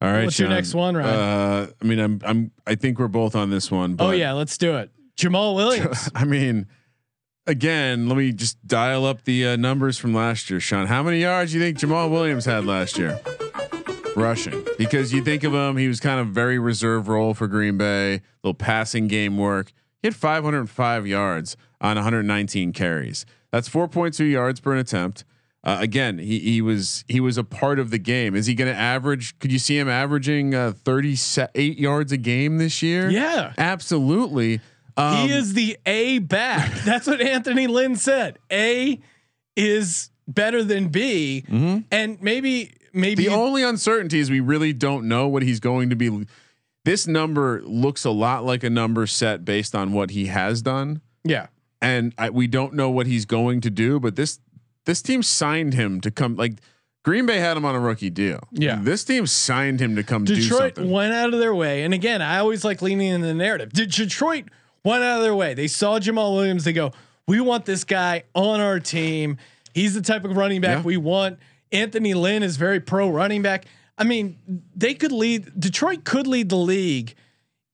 [0.00, 0.24] All right.
[0.24, 1.14] What's your next one, Ryan?
[1.18, 3.94] Uh, I mean, I'm I'm I think we're both on this one.
[3.94, 4.90] But oh yeah, let's do it.
[5.16, 6.08] Jamaal Williams.
[6.14, 6.66] I mean,
[7.48, 10.86] again, let me just dial up the uh, numbers from last year, Sean.
[10.86, 13.18] How many yards do you think Jamaal Williams had last year?
[14.14, 17.78] Rushing, because you think of him, he was kind of very reserve role for Green
[17.78, 19.72] Bay, little passing game work.
[20.02, 23.24] He had 505 yards on 119 carries.
[23.50, 25.24] That's 4.2 yards per attempt.
[25.64, 28.36] Uh, again, he he was he was a part of the game.
[28.36, 29.38] Is he going to average?
[29.40, 33.10] Could you see him averaging uh, 38 yards a game this year?
[33.10, 33.52] yeah.
[33.58, 34.60] absolutely.
[34.98, 36.72] Um, he is the A back.
[36.84, 38.38] That's what Anthony Lynn said.
[38.50, 39.00] A
[39.56, 43.32] is better than B, and maybe maybe Mm-hmm.
[43.32, 46.26] The only uncertainty is we really don't know what he's going to be.
[46.84, 51.00] This number looks a lot like a number set based on what he has done,
[51.22, 51.48] yeah.
[51.82, 54.00] and I, we don't know what he's going to do.
[54.00, 54.40] But this
[54.84, 56.36] this team signed him to come.
[56.36, 56.60] Like
[57.04, 58.40] Green Bay had him on a rookie deal.
[58.52, 58.78] Yeah.
[58.82, 62.22] this team signed him to come do Detroit went out of their way, and again,
[62.22, 63.72] I always like leaning in the narrative.
[63.72, 64.46] Did Detroit
[64.84, 65.54] went out of their way?
[65.54, 66.64] They saw Jamaal Williams.
[66.64, 66.92] They go,
[67.26, 69.36] "We want this guy on our team.
[69.74, 70.82] He's the type of running back Yeah.
[70.82, 71.38] we want."
[71.72, 73.66] Anthony Lynn is very pro running back.
[73.98, 74.38] I mean,
[74.76, 75.58] they could lead.
[75.58, 77.14] Detroit could lead the league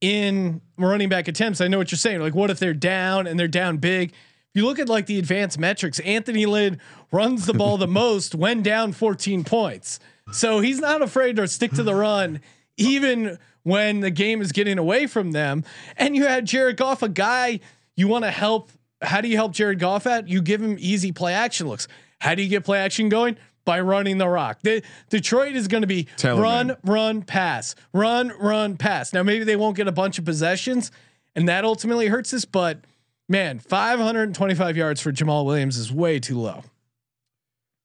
[0.01, 1.61] in running back attempts.
[1.61, 2.21] I know what you're saying.
[2.21, 4.11] Like, what if they're down and they're down big?
[4.11, 6.79] If you look at like the advanced metrics, Anthony Lynn
[7.13, 9.99] runs the ball the most when down 14 points.
[10.33, 12.41] So he's not afraid to stick to the run,
[12.77, 15.65] even when the game is getting away from them.
[15.97, 17.61] And you had Jared Goff, a guy
[17.97, 18.71] you want to help.
[19.03, 20.29] How do you help Jared Goff at?
[20.29, 21.89] You give him easy play action looks.
[22.21, 23.37] How do you get play action going?
[23.67, 24.59] By running the rock.
[24.63, 26.77] The, Detroit is going to be Tell run, man.
[26.85, 29.13] run, pass, run, run, pass.
[29.15, 30.91] Now maybe they won't get a bunch of possessions,
[31.35, 32.45] and that ultimately hurts us.
[32.45, 32.81] But
[33.27, 36.63] man, 525 yards for Jamaal Williams is way too low.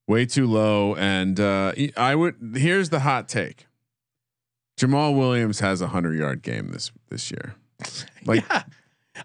[0.08, 0.96] way too low.
[0.96, 2.36] And uh, I would.
[2.56, 3.66] Here's the hot take:
[4.80, 7.56] Jamaal Williams has a hundred yard game this this year.
[8.26, 8.64] Like, yeah,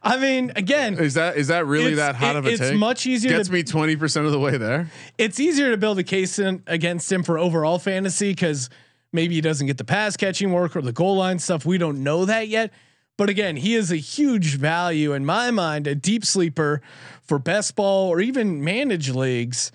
[0.03, 2.77] I mean, again, is that is that really that hot it- of a it's take?
[2.79, 4.91] much easier Gets to- me twenty percent of the way there.
[5.19, 8.69] it's easier to build a case in, against him for overall fantasy because
[9.13, 11.65] maybe he doesn't get the pass catching work or the goal line stuff.
[11.65, 12.73] We don't know that yet.
[13.17, 16.83] But again, he is a huge value in my mind, a deep sleeper
[17.23, 19.71] for best ball or even managed leagues.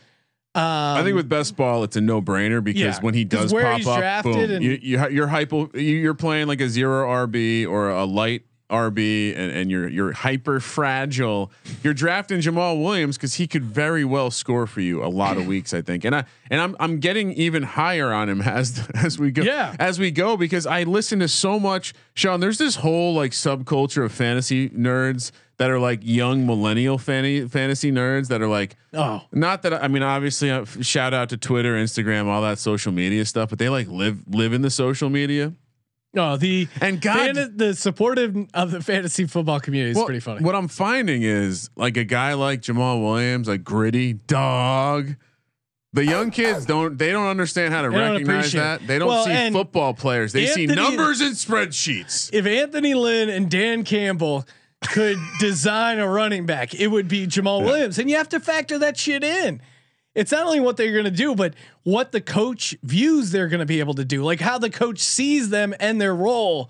[0.56, 3.54] Um, I think with best ball, it's a no brainer because Yeah, when he does
[3.54, 8.04] pop up, boom, you, you you're hypo, you're playing like a zero RB or a
[8.04, 11.52] light RB and, and you're you're hyper fragile,
[11.84, 15.46] you're drafting Jamaal Williams because he could very well score for you a lot of
[15.54, 16.06] weeks, I think.
[16.06, 19.76] And I and I'm I'm getting even higher on him as as we go Yeah.
[19.80, 21.94] as we go because I listen to so much.
[22.14, 27.46] Sean, there's this whole like subculture of fantasy nerds that are like young millennial fanny,
[27.48, 29.22] fantasy nerds that are like Oh.
[29.32, 33.26] not that I mean, obviously, uh, shout out to Twitter, Instagram, all that social media
[33.26, 35.54] stuff, but they like live live in the social media.
[36.14, 40.20] No, the And God- fan- the supportive of the fantasy football community is Well, pretty
[40.20, 40.42] funny.
[40.44, 45.16] What I'm finding is like a guy like Jamaal Williams, like gritty dog.
[45.94, 48.86] The young kids don't they don't understand how to They recognize that.
[48.86, 50.34] They don't Well, see football players.
[50.34, 52.30] They see numbers and spreadsheets.
[52.34, 54.46] if Anthony Lynn and Dan Campbell
[54.92, 57.98] could design a running back, it would be Jamaal Williams.
[58.00, 59.62] And you have to factor that shit in.
[60.20, 61.54] It's not only what they're going to do, but
[61.84, 65.00] what the coach views they're going to be able to do, like how the coach
[65.00, 66.70] sees them and their role.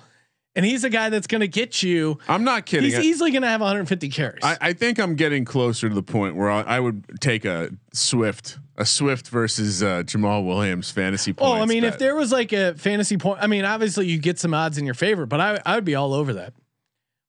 [0.56, 2.18] And he's a guy that's going to get you.
[2.28, 2.90] I'm not kidding.
[2.90, 4.44] He's I- easily going to have 150 carries.
[4.44, 7.70] I, I think I'm getting closer to the point where I, I would take a
[7.94, 11.50] Swift, a Swift versus uh, Jamaal Williams fantasy points.
[11.50, 14.38] oh, I mean, if there was like a fantasy point, I mean, obviously you get
[14.38, 16.54] some odds in your favor, but I, I would be all over that.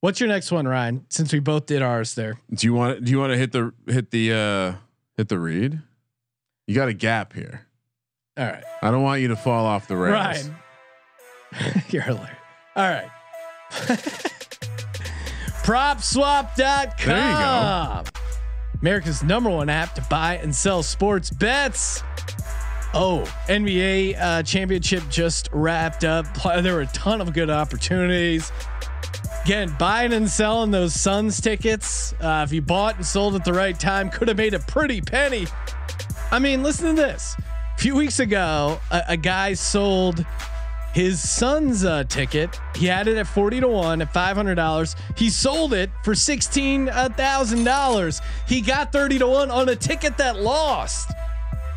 [0.00, 1.04] What's your next one, Ryan?
[1.10, 2.38] Since we both did ours there.
[2.52, 4.74] Do you want do you want to hit the hit the uh
[5.18, 5.82] hit the read?
[6.70, 7.66] You got a gap here.
[8.38, 8.62] All right.
[8.80, 10.14] I don't want you to fall off the rails.
[10.14, 11.82] Ryan.
[11.90, 12.30] You're alert.
[12.76, 13.10] All right.
[15.64, 16.94] PropSwap.com.
[17.08, 18.04] There you go.
[18.80, 22.04] America's number one app to buy and sell sports bets.
[22.94, 26.24] Oh, NBA uh, championship just wrapped up.
[26.62, 28.52] There were a ton of good opportunities.
[29.44, 32.12] Again, buying and selling those Suns tickets.
[32.20, 35.00] Uh, if you bought and sold at the right time, could have made a pretty
[35.00, 35.48] penny.
[36.30, 37.34] I mean, listen to this.
[37.76, 40.24] A few weeks ago, a, a guy sold
[40.92, 42.60] his son's uh, ticket.
[42.74, 44.94] He had it at 40 to 1 at $500.
[45.16, 48.20] He sold it for $16,000.
[48.46, 51.10] He got 30 to 1 on a ticket that lost.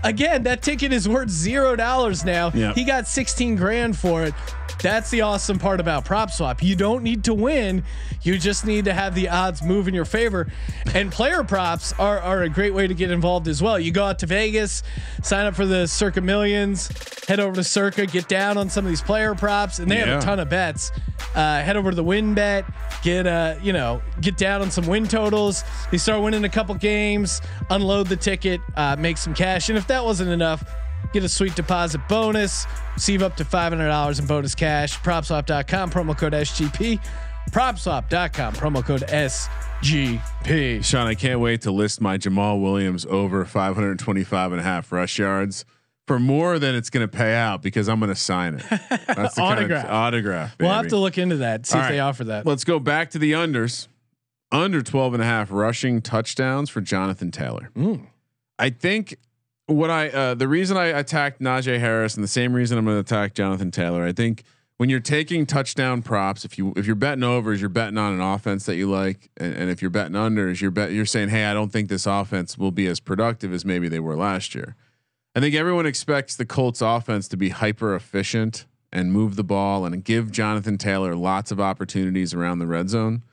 [0.04, 2.52] Again, that ticket is worth zero dollars now.
[2.54, 2.76] Yep.
[2.76, 4.34] He got 16 grand for it.
[4.82, 6.62] That's the awesome part about prop swap.
[6.62, 7.84] You don't need to win.
[8.22, 10.52] You just need to have the odds move in your favor.
[10.94, 13.80] And player props are, are a great way to get involved as well.
[13.80, 14.84] You go out to Vegas,
[15.22, 16.90] sign up for the Circa Millions,
[17.28, 20.22] head over to Circa, get down on some of these player props, and they have
[20.22, 20.92] a ton of bets.
[21.36, 22.66] Uh, head over to the WynnBET,
[23.02, 25.64] get uh, you know, get down on some win totals.
[25.92, 29.70] They start winning a couple games, unload the ticket, uh, make some cash.
[29.70, 30.64] And if that wasn't enough,
[31.12, 35.00] get a sweet deposit bonus, receive up to $500 in bonus cash.
[35.00, 37.00] PropSwap.com, promo code SGP.
[37.52, 40.84] PropSwap.com, promo code SGP.
[40.84, 45.20] Sean, I can't wait to list my Jamaal Williams over 525 and a half rush
[45.20, 45.66] yards
[46.08, 48.64] for more than it's going to pay out because I'm going to sign it.
[48.90, 49.84] That's the Autograph.
[49.84, 50.56] Kind of autograph.
[50.60, 52.46] We'll have to look into that, see All if they offer that.
[52.46, 53.88] Let's go back to the unders.
[54.52, 57.72] Under 12 and a half rushing touchdowns for Jonathan Taylor.
[57.76, 58.06] Mm.
[58.60, 59.18] I think
[59.74, 62.96] what I uh, the reason I attacked Najee Harris and the same reason I'm going
[62.96, 64.04] to attack Jonathan Taylor.
[64.06, 64.44] I think
[64.78, 68.22] when you're taking touchdown props, if you if you're betting overs, you're betting on an
[68.22, 71.46] offense that you like, and, and if you're betting unders, you're bet you're saying, hey,
[71.46, 74.76] I don't think this offense will be as productive as maybe they were last year.
[75.36, 79.86] I think everyone expects the Colts offense to be hyper efficient and move the ball
[79.86, 83.24] and give Jonathan Taylor lots of opportunities around the red zone.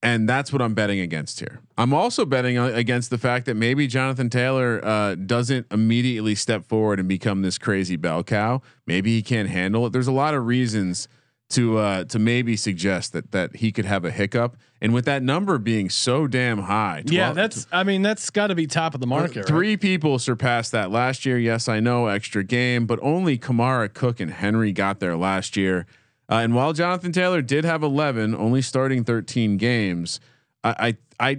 [0.00, 1.60] And that's what I'm betting against here.
[1.76, 7.00] I'm also betting against the fact that maybe Jonathan Taylor uh, doesn't immediately step forward
[7.00, 8.62] and become this crazy bell cow.
[8.86, 9.92] Maybe he can't handle it.
[9.92, 11.08] There's a lot of reasons
[11.50, 14.56] to uh, to maybe suggest that that he could have a hiccup.
[14.80, 18.54] And with that number being so damn high, yeah, that's, I mean, that's got to
[18.54, 19.38] be top of the market.
[19.38, 19.46] right?
[19.46, 21.36] Three people surpassed that last year.
[21.38, 25.86] Yes, I know extra game, but only Kamara, Cook, and Henry got there last year.
[26.30, 30.20] Uh, and while Jonathan Taylor did have 11, only starting 13 games,
[30.64, 31.38] I I I,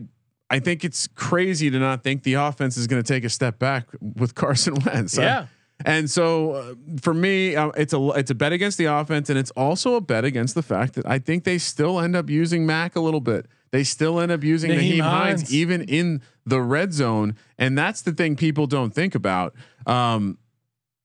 [0.49, 3.59] I think it's crazy to not think the offense is going to take a step
[3.59, 5.17] back with Carson Wentz.
[5.17, 5.45] I- Yeah.
[5.85, 9.37] and so uh, for me, uh, it's a it's a bet against the offense, and
[9.37, 12.65] it's also a bet against the fact that I think they still end up using
[12.65, 13.45] Mack a little bit.
[13.71, 15.53] They still end up using Nyheim Nyheim Hines, Hines.
[15.53, 19.53] even in the red zone, and that's the thing people don't think about.
[19.85, 20.39] Um,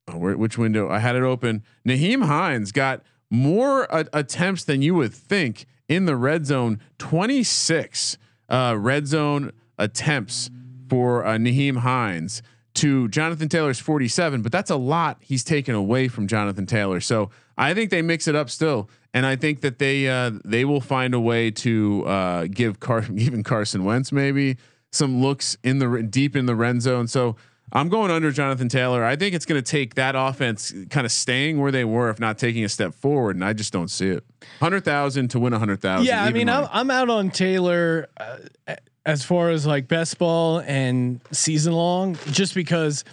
[0.09, 0.89] oh, where, which window?
[0.89, 1.63] I had it open.
[1.87, 6.81] Nyheim Hines got more uh, attempts than you would think in the red zone.
[6.99, 10.51] Twenty six uh, red zone attempts
[10.89, 12.43] for uh, Nyheim Hines
[12.75, 17.01] to Jonathan Taylor's 47, but that's a lot he's taken away from Jonathan Taylor.
[17.01, 20.65] So I think they mix it up still, and I think that they uh, they
[20.65, 24.57] will find a way to uh, give Car- even Carson Wentz maybe
[24.91, 27.07] some looks in the deep in the red zone.
[27.07, 27.37] So
[27.75, 29.05] I'm going under Jonathan Taylor.
[29.05, 32.21] I think it's going to take that offense kind of staying where they were, if
[32.21, 34.25] not taking a step forward, and I just don't see it.
[34.61, 36.07] Hundred thousand to win a hundred thousand.
[36.07, 40.61] Yeah, I mean, I'm, I'm out on Taylor uh, as far as like best ball
[40.61, 43.05] and season long, just because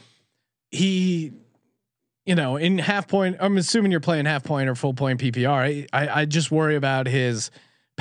[0.69, 1.31] he,
[2.25, 3.37] you know, in half point.
[3.39, 5.49] I'm assuming you're playing half point or full point PPR.
[5.49, 7.49] I, I, I just worry about his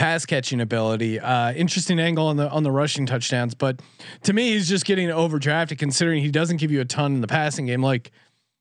[0.01, 1.21] pass catching ability.
[1.21, 3.81] Uh, interesting angle on the on the rushing touchdowns, but
[4.23, 7.27] to me, he's just getting overdrafted considering he doesn't give you a ton in the
[7.27, 7.83] passing game.
[7.83, 8.11] Like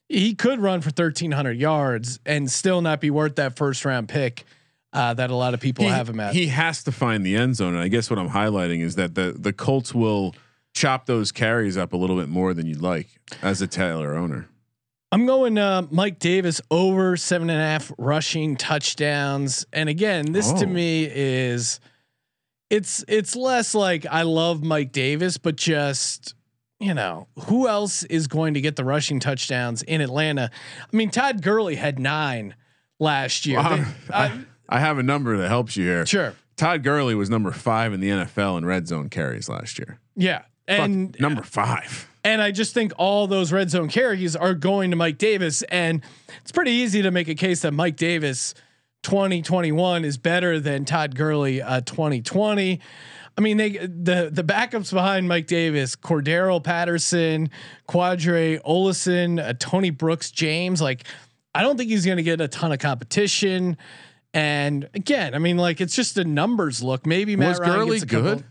[0.09, 4.43] he could run for 1300 yards and still not be worth that first round pick
[4.91, 6.33] uh, that a lot of people he, have him at.
[6.33, 9.15] He has to find the end zone, and I guess what I'm highlighting is that
[9.15, 10.35] the the Colts will
[10.73, 13.07] chop those carries up a little bit more than you'd like
[13.41, 14.49] as a Taylor owner.
[15.11, 20.51] I'm going uh, Mike Davis over seven and a half rushing touchdowns, and again, this
[20.53, 20.69] to Oh.
[20.69, 21.79] me is
[22.69, 26.35] it's it's less like I love Mike Davis, but just
[26.79, 30.51] you know who else is going to get the rushing touchdowns in Atlanta?
[30.81, 32.55] I mean, Todd Gurley had nine
[32.99, 33.57] last year.
[33.57, 33.75] Wow.
[33.77, 36.05] They- I, I have a number that helps you here.
[36.05, 39.99] sure, Todd Gurley was number five in the NFL in red zone carries last year.
[40.15, 42.07] yeah, Fuck, and number five.
[42.23, 45.61] And I just think all those red zone carries are going to Mike Davis.
[45.63, 46.01] And
[46.41, 48.53] it's pretty easy to make a case that Mike Davis
[49.03, 52.79] 2021 is better than Todd Gurley uh, 2020.
[53.37, 57.49] I mean, they the the backups behind Mike Davis, Cordarrelle Patterson,
[57.87, 60.81] Qadree Ollison, uh, Tony Brooks, James.
[60.81, 61.05] Like,
[61.55, 63.77] I don't think he's going to get a ton of competition.
[64.33, 67.05] And again, I mean, like it's just a numbers look.
[67.05, 68.43] Maybe Matt Was Ryan Gurley a couple- good?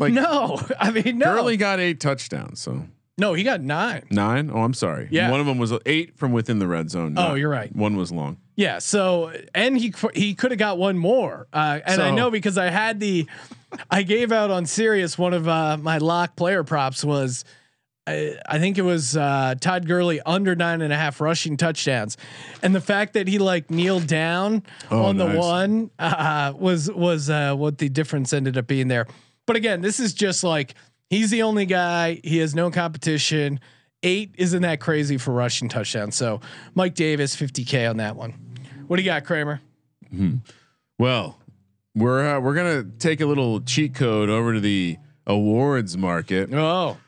[0.00, 2.86] Like no, I mean, no, Gurley got eight touchdowns, so
[3.18, 4.06] no, he got nine.
[4.10, 4.50] nine.
[4.52, 5.06] Oh, I'm sorry.
[5.10, 5.30] Yeah.
[5.30, 7.14] one of them was eight from within the red zone.
[7.18, 7.74] Oh, you're right.
[7.76, 8.38] One was long.
[8.56, 8.78] Yeah.
[8.78, 11.46] So, and he he could have got one more.
[11.52, 13.26] Uh, and I know because I had the,
[13.90, 17.44] I gave out on Sirius one of uh, my lock player props was,
[18.06, 22.16] I, I think it was uh, Todd Gurley under nine and a half rushing touchdowns,
[22.62, 27.28] and the fact that he like kneeled down Oh, on the one uh, was was
[27.28, 29.06] uh, what the difference ended up being there.
[29.50, 30.76] But again, this is just like
[31.08, 32.20] he's the only guy.
[32.22, 33.58] He has no competition.
[34.04, 36.14] Eight isn't that crazy for rushing touchdowns.
[36.14, 36.40] So
[36.76, 38.34] Mike Davis, 50k on that one.
[38.86, 39.60] What do you got, Kramer?
[41.00, 41.40] Well,
[41.96, 46.54] we're uh, we're gonna take a little cheat code over to the awards market.
[46.54, 46.98] Oh,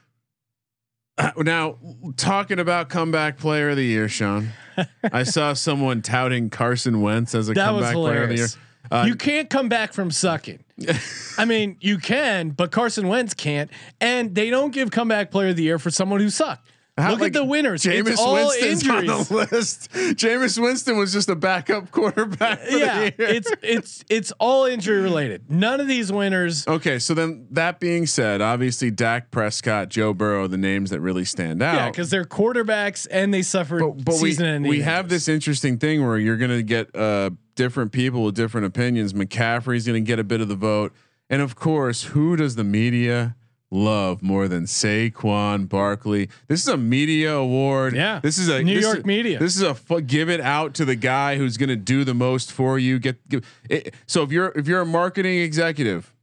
[1.17, 1.79] Uh, now,
[2.17, 4.49] talking about comeback player of the year, Sean.
[5.13, 8.49] I saw someone touting Carson Wentz as a that comeback player of the year.
[8.93, 10.63] Uh, you can't come back from sucking.
[11.39, 13.71] I mean, you can, but Carson Wentz can't.
[14.03, 16.69] And they don't give comeback player of the year for someone who sucked.
[17.03, 17.83] How- Look like, at the winners.
[17.83, 19.29] Jameis it's all Winston's on injuries.
[19.29, 19.91] the list.
[19.93, 22.61] Jameis Winston was just a backup quarterback.
[22.61, 23.29] For yeah, the year.
[23.29, 25.51] it's it's it's all injury related.
[25.51, 26.67] None of these winners.
[26.67, 26.99] okay.
[26.99, 31.63] So then, that being said, obviously Dak Prescott, Joe Burrow, the names that really stand
[31.63, 31.75] out.
[31.75, 34.37] Yeah, because they're quarterbacks and they suffered but, but we,
[34.69, 38.67] we have this interesting thing where you're going to get uh, different people with different
[38.67, 39.13] opinions.
[39.13, 40.93] McCaffrey's going to get a bit of the vote,
[41.29, 43.37] and of course, who does the media
[43.73, 46.29] love more than Saquon Barkley?
[46.47, 47.97] This is a media award.
[47.97, 48.21] Yeah.
[48.21, 49.39] this is a New York is- media.
[49.39, 52.53] This is a give it out to the guy who's going to do the most
[52.53, 52.99] for you.
[52.99, 56.15] Get give, it, so if you're if you're a marketing executive,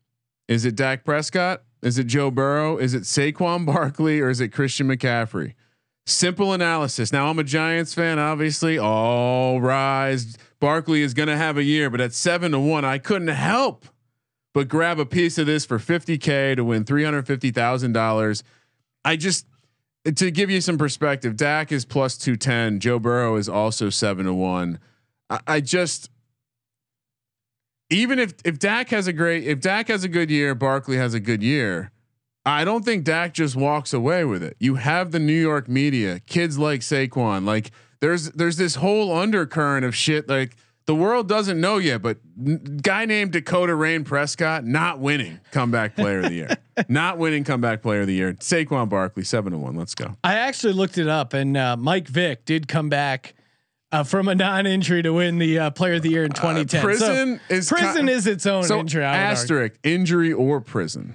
[0.48, 1.64] is it Dak Prescott?
[1.82, 2.78] Is it Joe Burrow?
[2.78, 5.54] Is it Saquon Barkley or is it Christian McCaffrey?
[6.06, 7.14] Simple analysis.
[7.14, 8.78] Now I'm a Giants fan, obviously.
[8.80, 10.38] All rise.
[10.60, 13.86] Barkley is going to have a year, but at seven to one, I couldn't help
[14.54, 18.44] but grab a piece of this for 50k to win $350,000.
[19.06, 19.46] I just
[20.06, 22.80] to give you some perspective, Dak is plus 210.
[22.80, 24.80] Joe Burrow is also seven to one.
[25.30, 26.10] I, I just
[27.90, 31.14] even if if Dak has a great if Dak has a good year, Barkley has
[31.14, 31.92] a good year.
[32.46, 34.56] I don't think Dak just walks away with it.
[34.60, 39.86] You have the New York media, kids like Saquon, like there's there's this whole undercurrent
[39.86, 40.56] of shit like
[40.90, 45.96] the world doesn't know yet, but n- guy named Dakota Rain Prescott not winning comeback
[45.96, 46.58] player of the year,
[46.90, 48.34] not winning comeback player of the year.
[48.34, 49.76] Saquon Barkley seven to one.
[49.76, 50.16] Let's go.
[50.24, 53.36] I actually looked it up, and uh, Mike Vick did come back
[53.92, 56.82] uh, from a non-injury to win the uh, Player of the Year in 2010.
[56.82, 59.02] So prison is prison ki- is its own So injury.
[59.04, 59.22] Would argue.
[59.22, 61.14] asterisk injury or prison.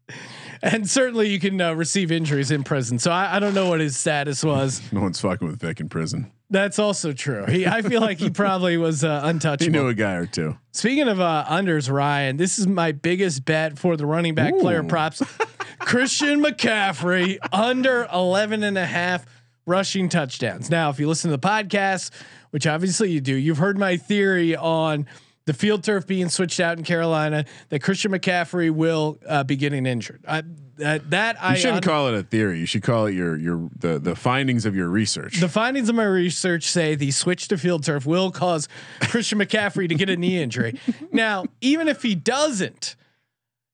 [0.62, 2.98] and certainly you can uh, receive injuries in prison.
[2.98, 4.82] So I, I don't know what his status was.
[4.92, 6.30] no one's fucking with Vick in prison.
[6.50, 7.44] That's also true.
[7.44, 9.20] He, I feel like he probably was uh,
[9.60, 10.56] He knew a guy or two.
[10.72, 14.60] Speaking of uh, unders, Ryan, this is my biggest bet for the running back Ooh.
[14.60, 15.22] player props.
[15.78, 19.26] Christian McCaffrey under 11 and a half
[19.66, 20.70] rushing touchdowns.
[20.70, 22.10] Now, if you listen to the podcast,
[22.50, 25.06] which obviously you do, you've heard my theory on
[25.44, 29.86] the field turf being switched out in Carolina, that Christian McCaffrey will uh, be getting
[29.86, 30.24] injured.
[30.26, 30.42] I,
[30.78, 32.60] That that I shouldn't un- call it a theory.
[32.60, 35.40] You should call it your your the the findings of your research.
[35.40, 38.68] The findings of my research say the switch to field turf will cause
[39.02, 40.78] Christian McCaffrey to get a knee injury.
[41.12, 42.94] Now, even if he doesn't,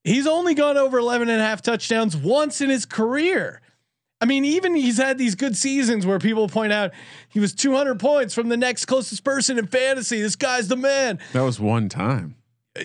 [0.05, 3.61] he's only gone over 11 and a half touchdowns once in his career.
[4.21, 6.93] I mean, even he's had these good seasons where people point out
[7.29, 10.23] he was 200 points from the next closest person in fantasy.
[10.23, 11.19] This guy's the man.
[11.35, 12.37] that was one time.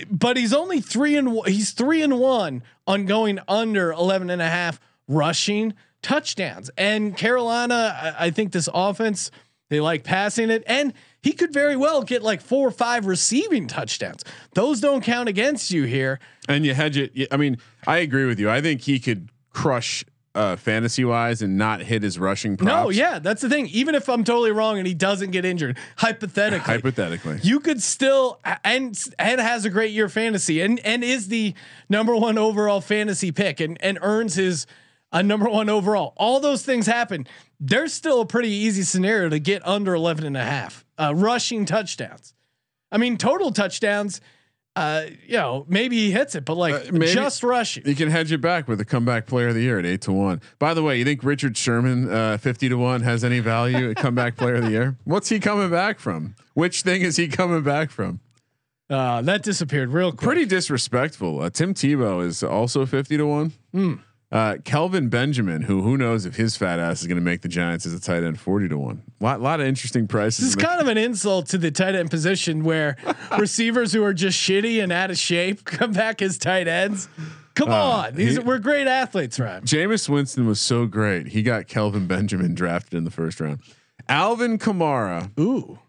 [0.10, 4.50] But he's only three and he's three and one on going under 11 and a
[4.50, 6.70] half rushing touchdowns.
[6.78, 9.32] And Carolina, I, I think this offense,
[9.70, 10.64] they like passing it.
[10.68, 14.24] And he could very well get like four or five receiving touchdowns.
[14.54, 16.20] Those don't count against you here.
[16.48, 17.28] And you hedge it.
[17.32, 18.50] I mean, I agree with you.
[18.50, 20.06] I think he could crush
[20.36, 22.68] uh, fantasy wise and not hit his rushing props.
[22.68, 23.68] No, yeah, that's the thing.
[23.68, 27.40] Even if I'm totally wrong and he doesn't get injured, hypothetically, Hypothetically.
[27.44, 31.54] you could still and and has a great year fantasy and and is the
[31.90, 34.66] number one overall fantasy pick and and earns his
[35.12, 36.14] a number one overall.
[36.18, 37.26] All those things happen.
[37.60, 41.66] There's still a pretty easy scenario to get under 11 and a half uh, rushing
[41.66, 42.36] touchdowns.
[42.92, 44.22] I mean, total touchdowns.
[44.76, 47.84] Uh, you know, maybe he hits it, but like Uh, maybe- just rushing.
[47.86, 50.14] You can hedge it back with a comeback player of the year at eight to
[50.14, 50.42] one.
[50.58, 53.98] By the way, you think Richard Sherman uh, fifty to one has any value at
[53.98, 54.96] comeback player of the year?
[55.04, 56.36] What's he coming back from?
[56.54, 58.22] Which thing is he coming back from?
[58.90, 60.22] Uh, that disappeared real quick.
[60.22, 61.42] Pretty disrespectful.
[61.42, 63.52] Uh, Tim Tebow is also fifty to one.
[63.74, 63.96] Hmm.
[64.32, 67.48] Uh, Kelvin Benjamin, who who knows if his fat ass is going to make the
[67.48, 69.02] Giants as a tight end, forty to one.
[69.20, 70.40] Lot lot of interesting prices.
[70.40, 72.96] This is kind of an insult to the tight end position where
[73.40, 77.10] receivers who are just shitty and out of shape come back as tight ends.
[77.56, 79.64] Come on, these Uh, he- we're great athletes, right?
[79.64, 81.30] Jameis Winston was so great.
[81.30, 83.60] He got Kelvin Benjamin drafted in the first round.
[84.08, 85.80] Alvin Kamara, Ooh,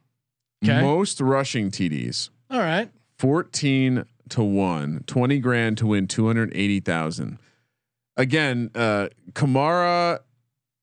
[0.64, 2.91] okay, most rushing TDs, all right.
[3.18, 7.38] 14 to 1, 20 grand to win 280,000.
[8.21, 10.21] Again, uh Kamara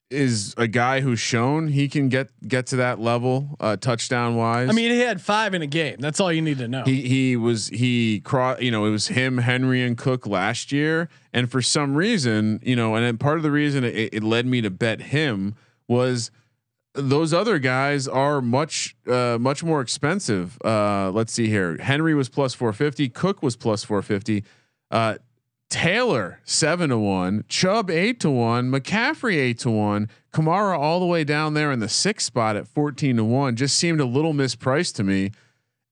[0.09, 4.69] is a guy who's shown he can get get to that level uh touchdown wise.
[4.69, 5.97] I mean, he had five in a game.
[5.99, 6.83] That's all you need to know.
[6.83, 11.09] he he was he cross you know it was him Henry and Cook last year
[11.33, 14.45] and for some reason you know and then part of the reason it, it led
[14.45, 15.55] me to bet him
[15.89, 16.31] was
[16.93, 20.57] those other guys are much uh, much more expensive.
[20.65, 21.77] Uh, let's see here.
[21.77, 23.09] Henry was plus 450.
[23.09, 24.43] Cook was plus 450.
[24.89, 25.15] Uh,
[25.69, 27.43] Taylor seven to one.
[27.49, 28.71] Chubb eight to one.
[28.71, 30.09] McCaffrey eight to one.
[30.33, 33.55] Kamara all the way down there in the sixth spot at 14 to one.
[33.55, 35.31] Just seemed a little mispriced to me.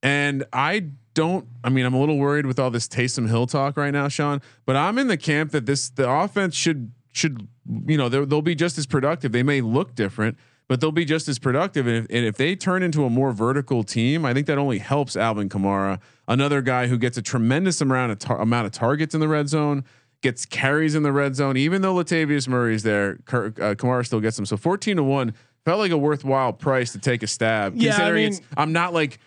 [0.02, 1.48] And I don't.
[1.64, 4.40] I mean, I'm a little worried with all this Taysom Hill talk right now, Sean.
[4.64, 7.48] But I'm in the camp that this the offense should should
[7.86, 9.32] you know they'll, they'll be just as productive.
[9.32, 11.86] They may look different, but they'll be just as productive.
[11.86, 14.78] And if, and if they turn into a more vertical team, I think that only
[14.78, 19.14] helps Alvin Kamara, another guy who gets a tremendous amount of tar- amount of targets
[19.14, 19.84] in the red zone,
[20.22, 21.56] gets carries in the red zone.
[21.56, 24.46] Even though Latavius Murray's there, Ker- uh, Kamara still gets them.
[24.46, 27.74] So 14 to one felt like a worthwhile price to take a stab.
[27.76, 29.18] Yeah, I considering mean- it's- I'm not like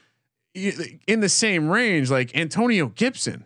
[0.56, 2.10] in the same range.
[2.10, 3.46] Like Antonio Gibson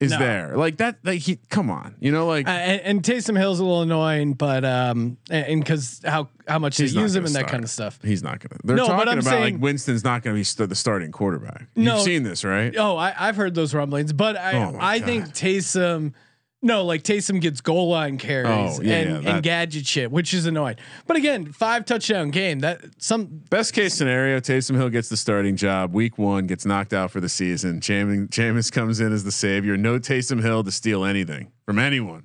[0.00, 0.18] is No.
[0.18, 0.56] there.
[0.56, 0.96] Like that.
[1.04, 1.36] Like he.
[1.50, 1.94] Come on.
[2.00, 2.26] You know.
[2.26, 6.58] Like Uh, and, and Taysom Hill's a little annoying, but um, and because how how
[6.58, 7.98] much they use him and that kind of stuff.
[8.02, 8.58] he's not gonna.
[8.64, 11.68] They're No, talking about saying- like Winston's not gonna be st- the starting quarterback.
[11.76, 11.96] No.
[11.96, 12.74] You've seen this, right?
[12.76, 15.06] Oh, I, I've heard those rumblings, but I Oh I God.
[15.06, 16.14] think Taysom.
[16.62, 20.34] No, like Taysom gets goal line carries Oh, yeah, and, yeah, and gadget shit, which
[20.34, 20.76] is annoying.
[21.06, 22.58] But again, five touchdown game.
[22.60, 25.94] That some Best case scenario, Taysom Hill gets the starting job.
[25.94, 27.80] Week one gets knocked out for the season.
[27.80, 29.78] Jamin, Jameis comes in as the savior.
[29.78, 32.24] No Taysom Hill to steal anything from anyone.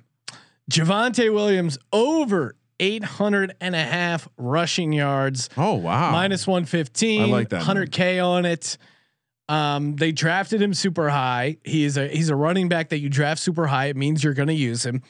[0.70, 6.12] Javonte Williams over 800 and a half rushing yards, Oh wow!
[6.12, 7.22] minus 115.
[7.22, 8.76] I like that 100k on it.
[9.48, 11.58] Um, they drafted him super high.
[11.64, 13.86] He is a he's a running back that you draft super high.
[13.86, 15.02] It means you're going to use him.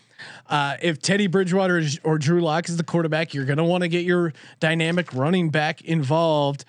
[0.46, 3.82] Uh, if Teddy Bridgewater is, or Drew Lock is the quarterback, you're going to want
[3.82, 6.64] to get your dynamic running back involved.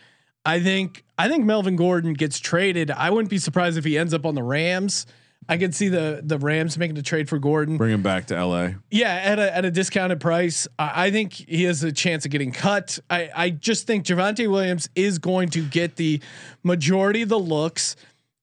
[0.46, 2.90] I think I think Melvin Gordon gets traded.
[2.90, 5.06] I wouldn't be surprised if he ends up on the Rams.
[5.50, 7.78] I could see the the Rams making a trade for Gordon.
[7.78, 8.76] Bring him back to L.A.
[8.92, 10.68] Yeah, at a at a discounted price.
[10.78, 13.00] I, I think he has a chance of getting cut.
[13.10, 16.22] I I just think Javonte Williams is going to get the
[16.64, 17.96] majority of the looks.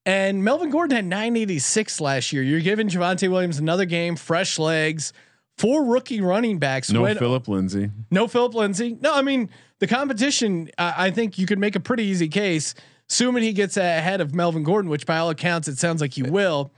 [0.06, 2.42] And Melvin Gordon had 986 last year.
[2.42, 5.14] You're giving Javonte Williams another game, fresh legs,
[5.56, 6.90] four rookie running backs.
[6.90, 7.90] No when- Philip Lindsay.
[8.10, 8.98] no Philip Lindsay.
[9.00, 9.48] No, I mean
[9.78, 10.70] the competition.
[10.78, 12.74] Uh, I think you could make a pretty easy case,
[13.10, 16.22] assuming he gets ahead of Melvin Gordon, which by all accounts it sounds like he
[16.22, 16.70] will.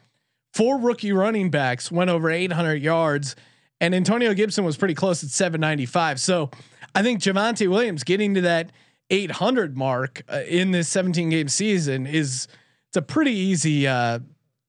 [0.56, 3.36] Four rookie running backs went over 800 yards,
[3.78, 6.18] and Antonio Gibson was pretty close at 795.
[6.18, 6.50] So
[6.94, 8.72] I think Javonte Williams getting to that
[9.10, 12.48] 800 mark uh, in this 17 game season is
[12.88, 14.20] it's a pretty easy, uh,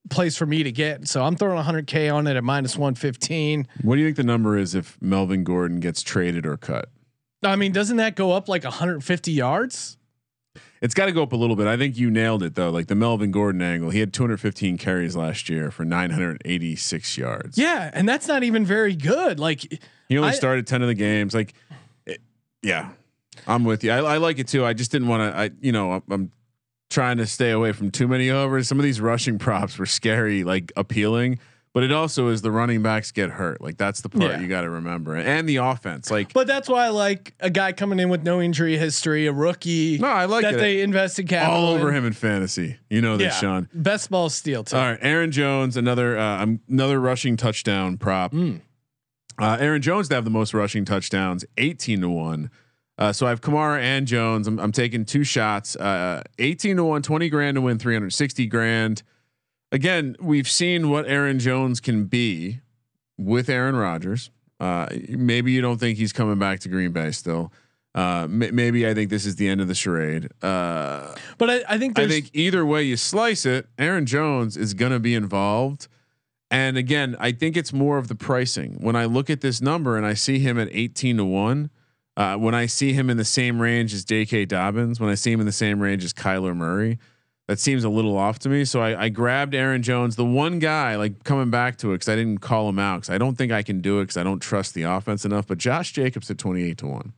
[0.10, 1.08] place for me to get.
[1.08, 3.66] So I'm throwing 100k on it at minus 115.
[3.82, 6.90] What do you think the number is if Melvin Gordon gets traded or cut?
[7.44, 9.98] I mean, doesn't that go up like 150 yards?
[10.82, 11.68] It's got to go up a little bit.
[11.68, 12.70] I think you nailed it though.
[12.70, 17.58] Like the Melvin Gordon angle, he had 215 carries last year for 986 yards.
[17.58, 19.40] Yeah, and that's not even very good.
[19.40, 19.62] Like
[20.10, 21.34] he only I- started 10 of the games.
[21.34, 21.54] Like,
[22.06, 22.22] it-
[22.62, 22.90] yeah,
[23.48, 23.92] I'm with you.
[23.92, 24.66] I, I like it too.
[24.66, 25.38] I just didn't want to.
[25.40, 26.32] I you know I'm, I'm
[26.90, 28.68] trying to stay away from too many overs.
[28.68, 31.40] Some of these rushing props were scary, like appealing.
[31.74, 33.62] But it also is the running backs get hurt.
[33.62, 34.40] Like that's the part Yeah.
[34.40, 36.10] you got to remember, and the offense.
[36.10, 39.32] Like But that's why I like a guy coming in with no injury history, a
[39.32, 40.00] rookie.
[40.00, 40.58] No, I like that it.
[40.58, 41.96] they invested capital all over in.
[41.98, 42.78] him in fantasy.
[42.90, 43.70] You know this, Yeah, Sean.
[43.76, 44.76] best ball steal too.
[44.76, 48.34] All right, Aaron Jones, another uh, um, another rushing touchdown prop.
[48.34, 48.62] Mm.
[49.40, 52.50] Uh, Aaron Jones to have the most rushing touchdowns, eighteen to one.
[52.98, 54.48] Uh, so I have Kamara and Jones.
[54.48, 55.76] I'm, I'm taking two shots.
[55.76, 59.04] Uh, 18 to one, 20 grand to win 360 grand.
[59.72, 62.62] Again, we've seen what Aaron Jones can be
[63.18, 64.30] with Aaron Rodgers.
[64.60, 67.52] Uh, maybe you don't think he's coming back to Green Bay still.
[67.94, 70.30] Uh, m- maybe I think this is the end of the charade.
[70.42, 74.74] Uh, But I, I think I think either way you slice it, Aaron Jones is
[74.74, 75.88] going to be involved.
[76.50, 78.78] And again, I think it's more of the pricing.
[78.80, 81.70] When I look at this number and I see him at 18 to 1,
[82.16, 84.46] uh, when I see him in the same range as J.K.
[84.46, 87.00] Dobbins, when I see him in the same range as Kyler Murray,
[87.48, 88.66] that seems a little off to me.
[88.66, 92.10] So I, I grabbed Aaron Jones, the one guy, like coming back to it because
[92.10, 94.24] I didn't call him out because I don't think I can do it because I
[94.24, 95.48] don't trust the offense enough.
[95.48, 97.14] But Josh Jacobs at 28 to 1.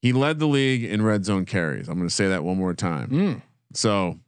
[0.00, 1.88] He led the league in red zone carries.
[1.88, 3.08] I'm going to say that one more time.
[3.08, 3.42] Mm.
[3.72, 4.18] So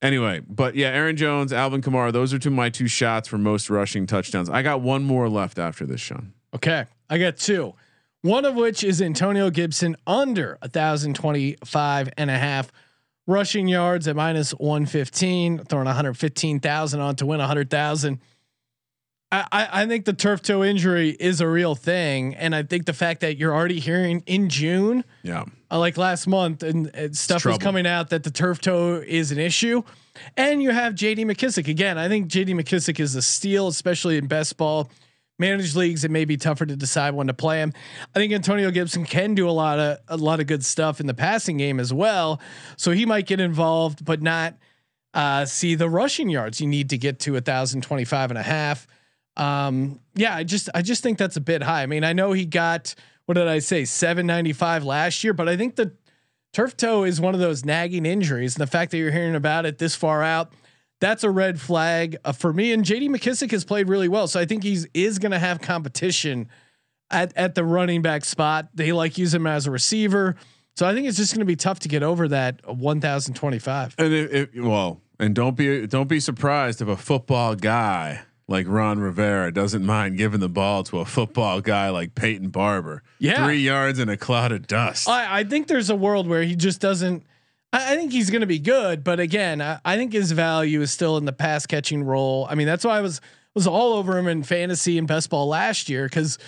[0.00, 3.70] anyway, but yeah, Aaron Jones, Alvin Kamara, those are two my two shots for most
[3.70, 4.48] rushing touchdowns.
[4.48, 6.32] I got one more left after this, Sean.
[6.54, 6.86] Okay.
[7.08, 7.74] I got two.
[8.22, 12.72] One of which is Antonio Gibson under 1,025 and a half
[13.26, 18.20] rushing yards at minus 115, throwing 115,000 on to win 100,000.
[19.30, 22.34] I, I, I think the turf toe injury is a real thing.
[22.34, 25.44] And I think the fact that you're already hearing in June, Yeah.
[25.70, 27.58] uh, like last month, and, and stuff was trouble.
[27.60, 29.82] coming out that the turf toe is an issue.
[30.36, 31.96] And you have JD McKissic again.
[31.96, 34.90] I think JD McKissic is a steal, especially in best ball.
[35.42, 37.72] Managed leagues, it may be tougher to decide when to play him.
[38.14, 41.08] I think Antonio Gibson can do a lot of a lot of good stuff in
[41.08, 42.40] the passing game as well.
[42.76, 44.54] So he might get involved, but not
[45.14, 48.86] uh, see the rushing yards you need to get to 1,025 and a half.
[49.36, 51.82] Um, yeah, I just I just think that's a bit high.
[51.82, 52.94] I mean, I know he got
[53.26, 55.92] what did I say 795 last year, but I think the
[56.52, 59.66] turf toe is one of those nagging injuries, and the fact that you're hearing about
[59.66, 60.52] it this far out,
[61.02, 62.72] that's a red flag uh, for me.
[62.72, 63.08] And J.D.
[63.08, 66.48] McKissic has played really well, so I think he's is going to have competition
[67.10, 68.68] at at the running back spot.
[68.72, 70.36] They like use him as a receiver,
[70.76, 73.96] so I think it's just going to be tough to get over that 1,025.
[73.98, 78.66] And if, if well, and don't be don't be surprised if a football guy like
[78.68, 83.02] Ron Rivera doesn't mind giving the ball to a football guy like Peyton Barber.
[83.18, 83.44] Yeah.
[83.44, 85.08] Three yards in a cloud of dust.
[85.08, 87.24] I, I think there's a world where he just doesn't.
[87.72, 90.80] I, I think he's going to be good, but again, I, I think his value
[90.80, 92.46] is still in the pass catching role.
[92.48, 93.20] I mean, that's why I was
[93.54, 96.38] was all over him in fantasy and best ball last year because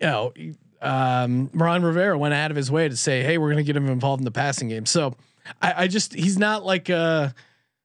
[0.00, 0.32] you know
[0.80, 3.76] um, Ron Rivera went out of his way to say, "Hey, we're going to get
[3.76, 5.16] him involved in the passing game." So
[5.60, 7.34] I, I just he's not like a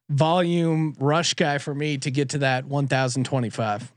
[0.09, 3.91] volume rush guy for me to get to that 1,025.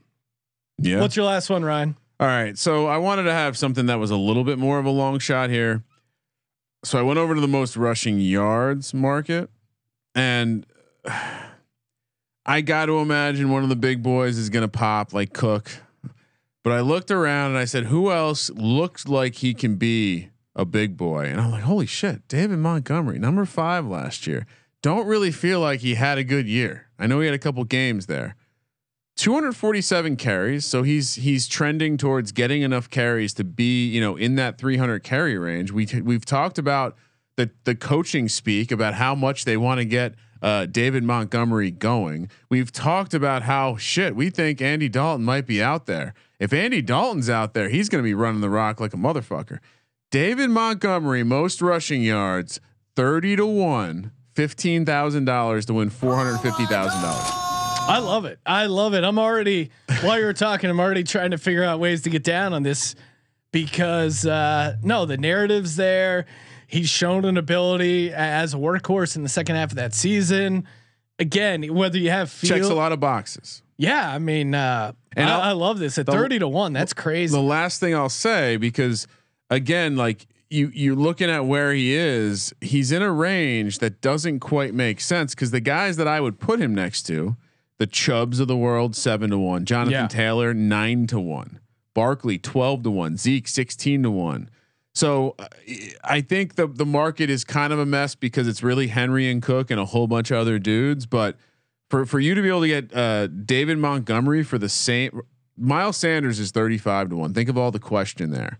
[0.77, 0.99] yeah.
[0.99, 1.95] What's your last one, Ryan?
[2.19, 2.57] All right.
[2.57, 5.19] So I wanted to have something that was a little bit more of a long
[5.19, 5.83] shot here.
[6.83, 9.49] So I went over to the most rushing yards market
[10.13, 10.65] and
[12.45, 15.71] I got to imagine one of the big boys is going to pop like Cook.
[16.63, 20.65] But I looked around and I said, who else looks like he can be a
[20.65, 21.25] big boy?
[21.25, 24.45] And I'm like, holy shit, David Montgomery, number five last year.
[24.81, 26.87] Don't really feel like he had a good year.
[26.99, 28.35] I know he had a couple games there.
[29.15, 34.35] 247 carries, so he's he's trending towards getting enough carries to be, you know, in
[34.35, 35.71] that 300 carry range.
[35.71, 36.97] We we've talked about
[37.37, 42.29] the the coaching speak about how much they want to get uh, David Montgomery going.
[42.49, 46.13] We've talked about how shit we think Andy Dalton might be out there.
[46.39, 49.59] If Andy Dalton's out there, he's going to be running the rock like a motherfucker.
[50.11, 52.59] David Montgomery, most rushing yards,
[52.95, 57.52] 30 to 1, $15,000 to win $450,000.
[57.85, 58.39] I love it.
[58.45, 59.03] I love it.
[59.03, 59.69] I'm already
[60.01, 62.63] while you were talking, I'm already trying to figure out ways to get down on
[62.63, 62.95] this
[63.51, 66.25] because uh no, the narrative's there.
[66.67, 70.65] He's shown an ability as a workhorse in the second half of that season.
[71.19, 73.61] Again, whether you have feel, Checks a lot of boxes.
[73.77, 76.73] yeah, I mean, uh, And I, I love this at the- thirty to one.
[76.73, 77.35] That's crazy.
[77.35, 79.07] The last thing I'll say, because
[79.51, 84.39] again, like you, you're looking at where he is, he's in a range that doesn't
[84.39, 87.35] quite make sense because the guys that I would put him next to,
[87.79, 90.07] the Chubbs of the world seven to one, Jonathan Yeah.
[90.07, 91.59] Taylor nine to one,
[91.93, 94.49] Barkley twelve to one, Zeke sixteen to one.
[94.95, 95.47] So uh,
[96.03, 99.41] I think the the market is kind of a mess because it's really Henry and
[99.41, 101.05] Cook and a whole bunch of other dudes.
[101.05, 101.37] But
[101.89, 105.21] for for you to be able to get uh, David Montgomery for the same,
[105.57, 107.33] Miles Sanders is thirty five to one.
[107.33, 108.59] Think of all the question there.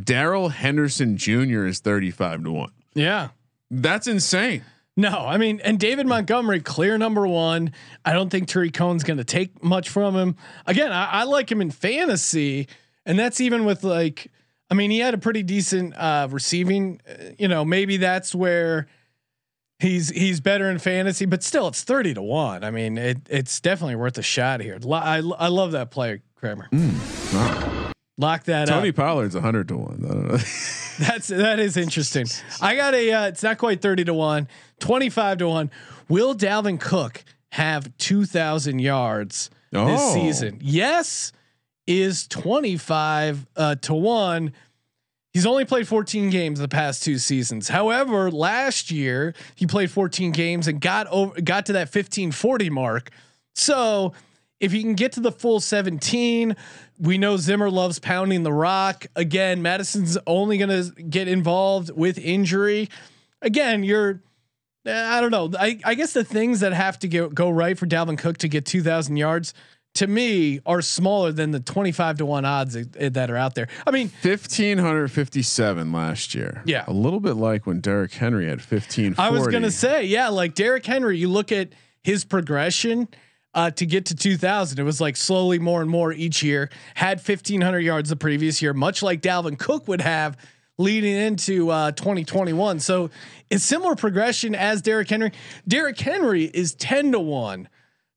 [0.00, 1.66] Darrell Henderson Jr.
[1.66, 2.72] is thirty five to one.
[2.94, 3.28] Yeah.
[3.70, 4.62] That's insane.
[4.96, 7.72] No, I mean, and David Montgomery, clear number one.
[8.04, 10.36] I don't think Tarik Cohen's going to take much from him.
[10.66, 12.68] Again, I, I like him in fantasy,
[13.04, 14.30] and that's even with like,
[14.70, 17.00] I mean, he had a pretty decent uh, receiving.
[17.08, 18.86] uh, You know, maybe that's where
[19.80, 22.62] he's he's better in fantasy, but still, it's thirty to one.
[22.62, 24.78] I mean, it, it's definitely worth a shot here.
[24.80, 26.68] Lo- I I love that player, Kramer.
[28.16, 28.76] Lock that up.
[28.76, 30.04] Tony Pollard's hundred to one.
[30.04, 30.36] I don't know.
[31.00, 32.26] That's that is interesting.
[32.60, 33.10] I got a.
[33.12, 34.46] Uh, it's not quite thirty to one.
[34.80, 35.70] Twenty five to one.
[36.08, 40.14] Will Dalvin Cook have two thousand yards this Oh.
[40.14, 40.58] season?
[40.62, 41.32] Yes,
[41.86, 44.52] is twenty five uh, to one.
[45.32, 47.66] He's only played 14 games the past two seasons.
[47.68, 53.10] However, last year he played 14 games and got over got to that 1540 mark.
[53.56, 54.12] So,
[54.60, 56.54] if you can get to the full 17,
[57.00, 59.06] we know Zimmer loves pounding the rock.
[59.16, 62.88] Again, Mattison's only going to get involved with injury.
[63.42, 64.22] Again, you're
[64.86, 65.50] I don't know.
[65.58, 68.48] I, I guess the things that have to go, go right for Dalvin Cook to
[68.48, 69.54] get 2,000 yards
[69.94, 73.68] to me are smaller than the 25 to 1 odds that are out there.
[73.86, 76.62] I mean, Fifteen hundred fifty-seven last year.
[76.66, 76.84] Yeah.
[76.86, 79.14] a little bit like when Derrick Henry had fifteen.
[79.18, 81.18] I was gonna say, yeah, like Derrick Henry.
[81.18, 81.68] You look at
[82.02, 83.08] his progression
[83.54, 84.78] uh, to get to 2,000.
[84.78, 86.70] It was like slowly more and more each year.
[86.94, 90.36] Had 1,500 yards the previous year, much like Dalvin Cook would have
[90.78, 92.80] leading into uh, 2021.
[92.80, 93.10] So
[93.50, 95.32] it's similar progression as Derrick Henry.
[95.66, 97.68] Derrick Henry is 10 to one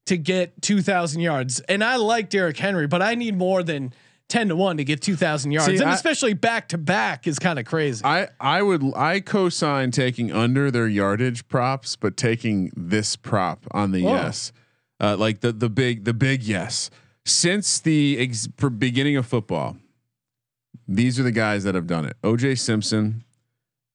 [0.06, 3.92] to get 2,000 yards, and I like Derrick Henry, but I need more than.
[4.30, 7.38] 10 to 1 to get 2000 yards See, and I- especially back to back is
[7.38, 8.04] kind of crazy.
[8.04, 13.92] I I would I co-sign taking under their yardage props, but taking this prop on
[13.92, 14.16] the Whoa.
[14.16, 14.52] yes,
[15.00, 16.90] uh, like the the big the big yes.
[17.24, 19.78] Since the ex- beginning of football,
[20.88, 22.16] these are the guys that have done it.
[22.24, 22.54] O.J.
[22.56, 23.24] Simpson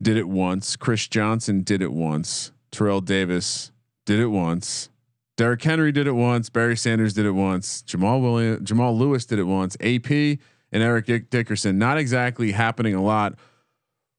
[0.02, 0.76] did it once.
[0.76, 2.52] Chris Johnson did it once.
[2.72, 3.72] Terrell Davis
[4.06, 4.90] did it once.
[5.36, 6.50] Derrick Henry did it once.
[6.50, 7.82] Barry Sanders did it once.
[7.82, 9.76] Jamal William, Jamal Lewis did it once.
[9.80, 11.80] AP and Eric Dick- Dickerson.
[11.80, 13.36] Not exactly happening a lot.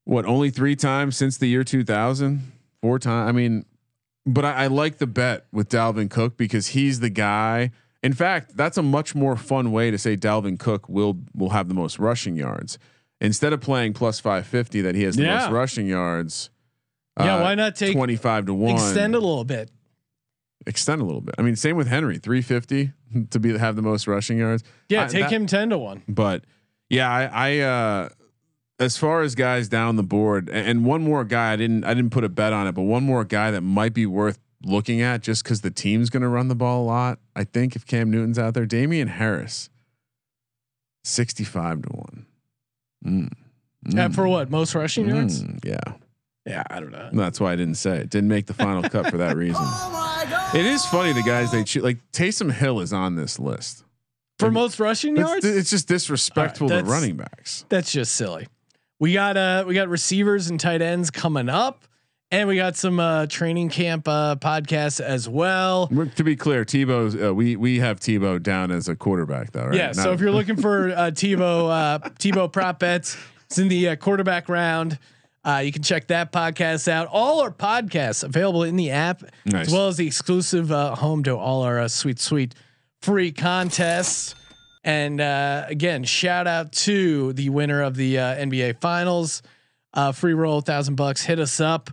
[0.04, 2.52] What only three times since the year 2000?
[2.82, 3.28] Four times.
[3.28, 3.64] I mean,
[4.26, 7.70] but I, I like the bet with Dalvin Cook because he's the guy.
[8.05, 11.68] In fact, that's a much more fun way to say Dalvin Cook will will have
[11.68, 12.78] the most rushing yards
[13.20, 15.38] instead of playing plus 550 that he has the Yeah.
[15.40, 16.50] most rushing yards.
[17.18, 19.70] Yeah, uh, why not take 25 to 1 Extend a little bit.
[20.66, 21.34] extend a little bit.
[21.38, 22.92] I mean, same with Henry, 350
[23.30, 24.62] to be have the most rushing yards.
[24.88, 26.02] Yeah, I- take that- him 10 to 1.
[26.09, 26.44] But
[26.90, 28.09] yeah, I, I uh
[28.80, 31.94] as far as guys down the board, a- and one more guy, I didn't I
[31.94, 35.00] didn't put a bet on it, but one more guy that might be worth looking
[35.02, 37.18] at just because the team's going to run the ball a lot.
[37.36, 39.68] I think if Cam Newton's out there, Damien Harris,
[41.04, 42.26] sixty-five to one.
[43.04, 43.32] Mm.
[43.88, 44.14] Yeah, Mm.
[44.14, 44.50] for what?
[44.50, 45.42] Most rushing yards?
[45.42, 45.78] Mm, yeah,
[46.46, 47.10] Yeah, I don't know.
[47.12, 48.08] that's why I didn't say it.
[48.10, 49.62] Didn't make the final cut for that reason.
[50.58, 51.82] It is funny the guys they choose.
[51.82, 53.84] Like Taysom Hill is on this list.
[54.38, 55.44] For most rushing yards?
[55.44, 57.64] it's just disrespectful to running backs.
[57.68, 58.48] That's just silly.
[58.98, 61.84] We got uh we got receivers and tight ends coming up.
[62.30, 65.88] And we got some uh, training camp uh, podcasts as well.
[65.90, 69.66] We're- To be clear, Tebow's uh, we we have Tebow down as a quarterback though,
[69.66, 69.76] right?
[69.76, 69.92] Yeah.
[69.92, 73.16] So if you're looking for uh, Tebow uh, Tebow prop bets,
[73.46, 74.98] it's in the uh, quarterback round.
[75.44, 77.06] Uh, you can check that podcast out.
[77.12, 79.66] All our podcasts available in the app, Nice.
[79.68, 82.54] as well as the exclusive uh, home to all our uh, sweet, sweet
[83.02, 84.34] free contests.
[84.82, 89.42] And uh, again, shout out to the winner of the uh, NBA Finals.
[89.92, 91.22] Uh, free roll, thousand bucks.
[91.22, 91.90] Hit us up.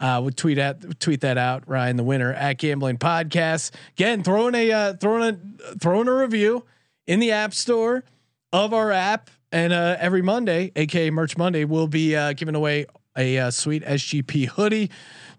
[0.00, 3.72] Uh, we'll tweet at tweet that out, Ryan, the winner at Gambling Podcast.
[3.96, 6.64] Again, throwing a uh, throwing a throwing a review
[7.06, 8.04] in the App Store
[8.52, 12.86] of our app, and uh, every Monday, aka Merch Monday, we'll be uh, giving away
[13.16, 14.90] a uh, sweet SGP hoodie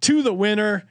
[0.01, 0.85] to the winner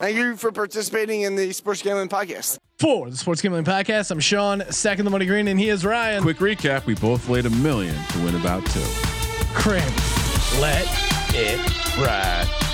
[0.00, 2.58] Thank you for participating in the Sports Gambling Podcast.
[2.78, 4.12] for the Sports Gambling Podcast.
[4.12, 6.22] I'm Sean, second the money green, and he is Ryan.
[6.22, 8.84] quick recap: we both laid a million to win about two.
[9.54, 9.82] Crim,
[10.60, 12.67] let it ride.